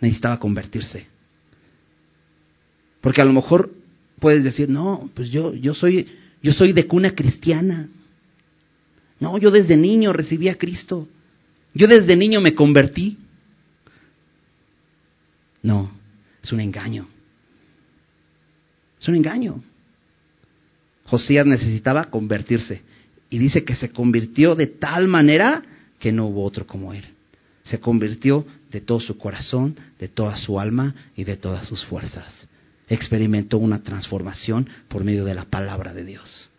[0.00, 1.06] Necesitaba convertirse.
[3.02, 3.70] Porque a lo mejor
[4.18, 6.06] puedes decir, no, pues yo, yo, soy,
[6.42, 7.88] yo soy de cuna cristiana.
[9.20, 11.08] No, yo desde niño recibí a Cristo.
[11.74, 13.18] Yo desde niño me convertí.
[15.62, 15.90] No,
[16.42, 17.08] es un engaño.
[19.00, 19.62] Es un engaño.
[21.04, 22.82] Josías necesitaba convertirse.
[23.30, 25.62] Y dice que se convirtió de tal manera
[25.98, 27.04] que no hubo otro como él.
[27.62, 32.48] Se convirtió de todo su corazón, de toda su alma y de todas sus fuerzas.
[32.88, 36.50] Experimentó una transformación por medio de la palabra de Dios,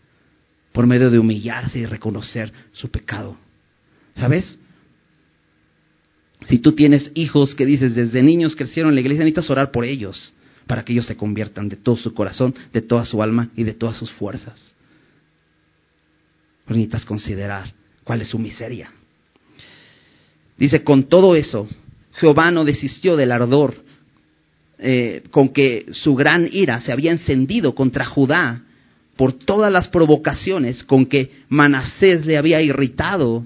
[0.72, 3.36] por medio de humillarse y reconocer su pecado.
[4.14, 4.60] ¿Sabes?
[6.48, 9.86] Si tú tienes hijos que dices desde niños crecieron en la iglesia, necesitas orar por
[9.86, 10.34] ellos
[10.68, 13.74] para que ellos se conviertan de todo su corazón, de toda su alma y de
[13.74, 14.74] todas sus fuerzas.
[16.68, 17.74] necesitas considerar
[18.04, 18.92] cuál es su miseria.
[20.58, 21.68] Dice, con todo eso,
[22.14, 23.76] Jehová no desistió del ardor
[24.78, 28.62] eh, con que su gran ira se había encendido contra Judá
[29.16, 33.46] por todas las provocaciones con que Manasés le había irritado.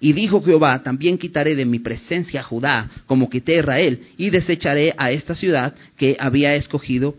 [0.00, 4.30] Y dijo Jehová, también quitaré de mi presencia a Judá, como quité a Israel, y
[4.30, 7.16] desecharé a esta ciudad que había escogido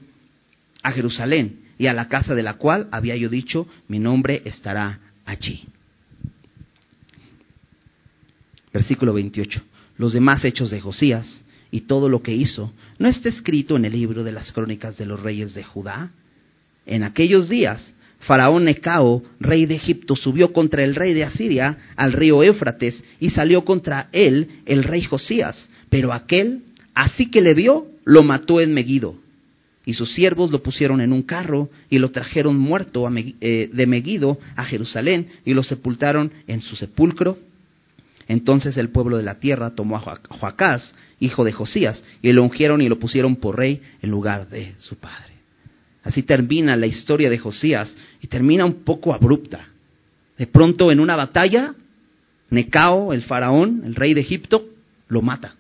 [0.82, 5.00] a Jerusalén, y a la casa de la cual había yo dicho, mi nombre estará
[5.26, 5.64] allí.
[8.74, 9.62] Versículo 28.
[9.98, 13.94] Los demás hechos de Josías y todo lo que hizo, ¿no está escrito en el
[13.94, 16.12] libro de las crónicas de los reyes de Judá?
[16.86, 22.14] En aquellos días, Faraón Necao, rey de Egipto, subió contra el rey de Asiria al
[22.14, 25.70] río Éufrates y salió contra él el rey Josías.
[25.90, 26.62] Pero aquel,
[26.94, 29.16] así que le vio, lo mató en Megido.
[29.86, 34.38] Y sus siervos lo pusieron en un carro y lo trajeron muerto eh, de Megido
[34.56, 37.38] a Jerusalén y lo sepultaron en su sepulcro
[38.30, 42.80] entonces el pueblo de la tierra tomó a Joacás, hijo de Josías, y lo ungieron
[42.80, 45.39] y lo pusieron por rey en lugar de su padre.
[46.04, 49.68] Así termina la historia de Josías y termina un poco abrupta.
[50.38, 51.74] De pronto en una batalla,
[52.50, 54.66] Necao, el faraón, el rey de Egipto,
[55.10, 55.56] lo mata.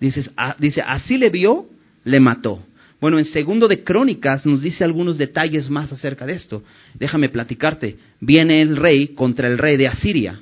[0.00, 1.66] Dice, ah, dice, así le vio,
[2.04, 2.62] le mató.
[3.00, 6.62] Bueno, en segundo de Crónicas nos dice algunos detalles más acerca de esto.
[6.94, 7.96] Déjame platicarte.
[8.20, 10.40] Viene el rey contra el rey de Asiria.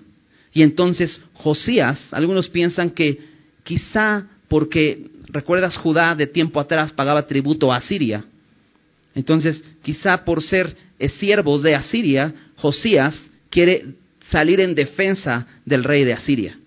[0.53, 3.19] Y entonces Josías, algunos piensan que
[3.63, 8.25] quizá porque, recuerdas, Judá de tiempo atrás pagaba tributo a Asiria.
[9.17, 10.77] Entonces, quizá por ser
[11.19, 13.19] siervos de Asiria, Josías
[13.51, 13.87] quiere
[14.31, 16.59] salir en defensa del rey de Asiria.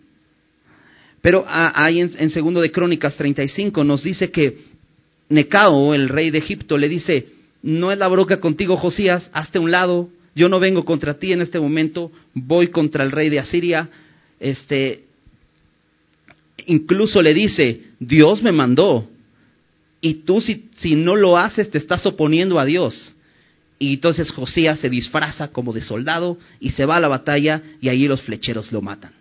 [1.21, 4.57] Pero ahí en, en segundo de Crónicas 35 nos dice que
[5.29, 7.27] Necao, el rey de Egipto, le dice,
[7.61, 11.41] no es la broca contigo, Josías, hazte un lado, yo no vengo contra ti en
[11.41, 13.89] este momento, voy contra el rey de Asiria.
[14.39, 15.03] Este,
[16.65, 19.07] incluso le dice, Dios me mandó.
[20.01, 23.13] Y tú si, si no lo haces te estás oponiendo a Dios.
[23.79, 27.89] Y entonces Josías se disfraza como de soldado y se va a la batalla y
[27.89, 29.11] allí los flecheros lo matan.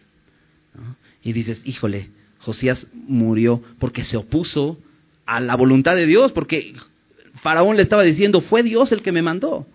[1.22, 2.08] Y dices, híjole,
[2.40, 4.78] Josías murió porque se opuso
[5.26, 6.74] a la voluntad de Dios, porque
[7.42, 9.66] Faraón le estaba diciendo, fue Dios el que me mandó.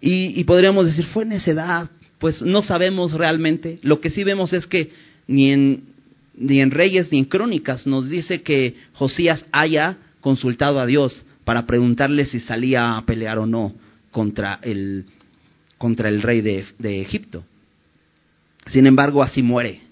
[0.00, 3.78] Y, podríamos decir, fue necedad, pues no sabemos realmente.
[3.82, 4.92] Lo que sí vemos es que
[5.26, 5.84] ni en,
[6.36, 9.96] ni en Reyes ni en Crónicas nos dice que Josías haya
[10.26, 13.72] consultado a Dios para preguntarle si salía a pelear o no
[14.10, 15.04] contra el,
[15.78, 17.44] contra el rey de, de Egipto.
[18.66, 19.82] Sin embargo, así muere.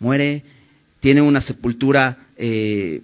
[0.00, 0.42] Muere,
[1.00, 3.00] tiene una sepultura eh,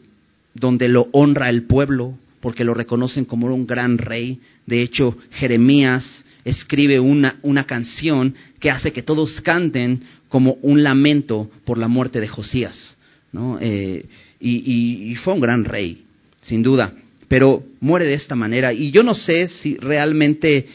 [0.53, 4.39] donde lo honra el pueblo, porque lo reconocen como un gran rey.
[4.67, 6.05] De hecho, Jeremías
[6.45, 12.21] escribe una, una canción que hace que todos canten como un lamento por la muerte
[12.21, 12.99] de Josías.
[13.33, 13.57] ¿no?
[13.63, 14.05] Eh,
[14.41, 16.05] y, fue un gran rey,
[16.49, 16.95] sin duda,
[17.29, 18.73] pero muere de esta manera.
[18.73, 20.67] Y yo no sé si realmente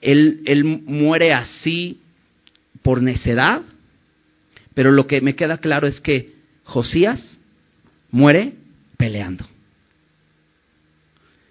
[0.00, 2.00] él, él muere así
[2.82, 3.62] por necedad,
[4.72, 6.32] pero lo que me queda claro es que
[6.62, 7.38] Josías
[8.10, 8.54] muere
[8.96, 9.44] peleando.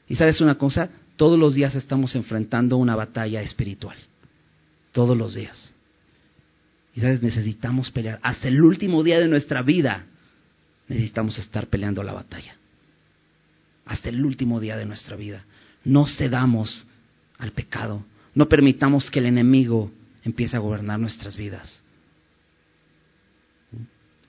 [0.08, 3.98] Y sabes una cosa, todos los días estamos enfrentando una batalla espiritual.
[4.94, 5.74] Todos los días.
[6.96, 8.20] Y sabes, necesitamos pelear.
[8.24, 10.06] Hasta el último día de nuestra vida
[10.88, 12.57] necesitamos estar peleando la batalla.
[13.88, 15.44] Hasta el último día de nuestra vida.
[15.84, 16.86] No cedamos
[17.38, 18.04] al pecado.
[18.34, 19.92] No permitamos que el enemigo
[20.24, 21.82] empiece a gobernar nuestras vidas.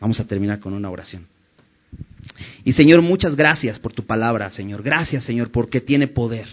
[0.00, 1.26] Vamos a terminar con una oración.
[2.64, 4.82] Y Señor, muchas gracias por tu palabra, Señor.
[4.82, 6.48] Gracias, Señor, porque tiene poder.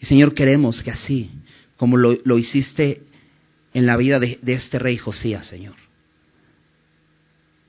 [0.00, 1.30] Y Señor, queremos que así,
[1.76, 3.02] como lo, hiciste
[3.72, 5.76] en la vida de, de este rey Josías, Señor,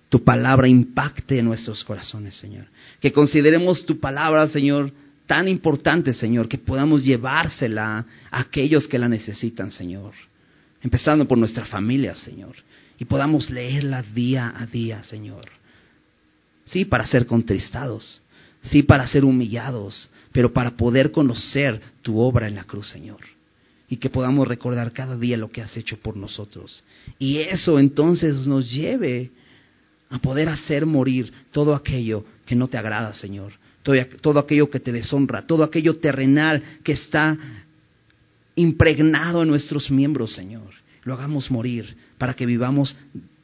[0.09, 2.65] tu palabra impacte en nuestros corazones, Señor.
[3.01, 4.91] Que consideremos tu palabra, Señor,
[5.25, 10.13] tan importante, Señor, que podamos llevársela a aquellos que la necesitan, Señor.
[10.81, 12.55] Empezando por nuestra familia, Señor.
[12.97, 15.45] Y podamos leerla día a día, Señor.
[16.65, 18.21] Sí, para ser contristados.
[18.61, 20.09] Sí, para ser humillados.
[20.31, 23.19] Pero para poder conocer tu obra en la cruz, Señor.
[23.89, 26.83] Y que podamos recordar cada día lo que has hecho por nosotros.
[27.19, 29.31] Y eso entonces nos lleve
[30.09, 33.53] a poder hacer morir todo aquello que no te agrada, Señor
[34.21, 37.37] todo, aquello que te deshonra, todo aquello terrenal que está
[38.55, 40.73] impregnado en nuestros miembros, Señor.
[41.03, 42.95] Lo hagamos morir para que vivamos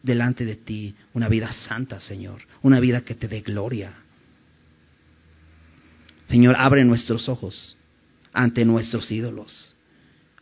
[0.01, 3.93] delante de ti una vida santa, Señor, una vida que te dé gloria.
[6.27, 7.77] Señor, abre nuestros ojos
[8.33, 9.75] ante nuestros ídolos.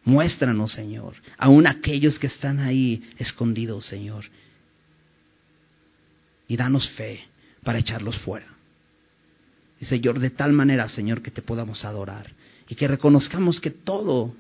[0.04, 4.26] Muéstranos, Señor, aún aquellos que están ahí escondidos, Señor.
[6.52, 7.22] Y danos fe
[7.64, 8.48] para echarlos fuera.
[9.80, 12.30] Y Señor, de tal manera, Señor, que te podamos adorar
[12.68, 14.36] y que reconozcamos que todo,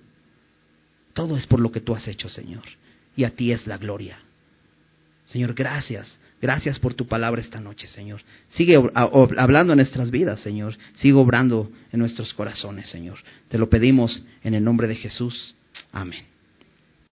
[1.13, 2.63] todo es por lo que tú has hecho, Señor.
[3.15, 4.19] Y a ti es la gloria.
[5.23, 6.19] Señor, gracias.
[6.41, 8.21] Gracias por tu palabra esta noche, Señor.
[8.49, 10.77] Sigue hablando en nuestras vidas, Señor.
[10.95, 13.19] Sigue obrando en nuestros corazones, Señor.
[13.47, 15.55] Te lo pedimos en el nombre de Jesús.
[15.93, 16.30] Amén.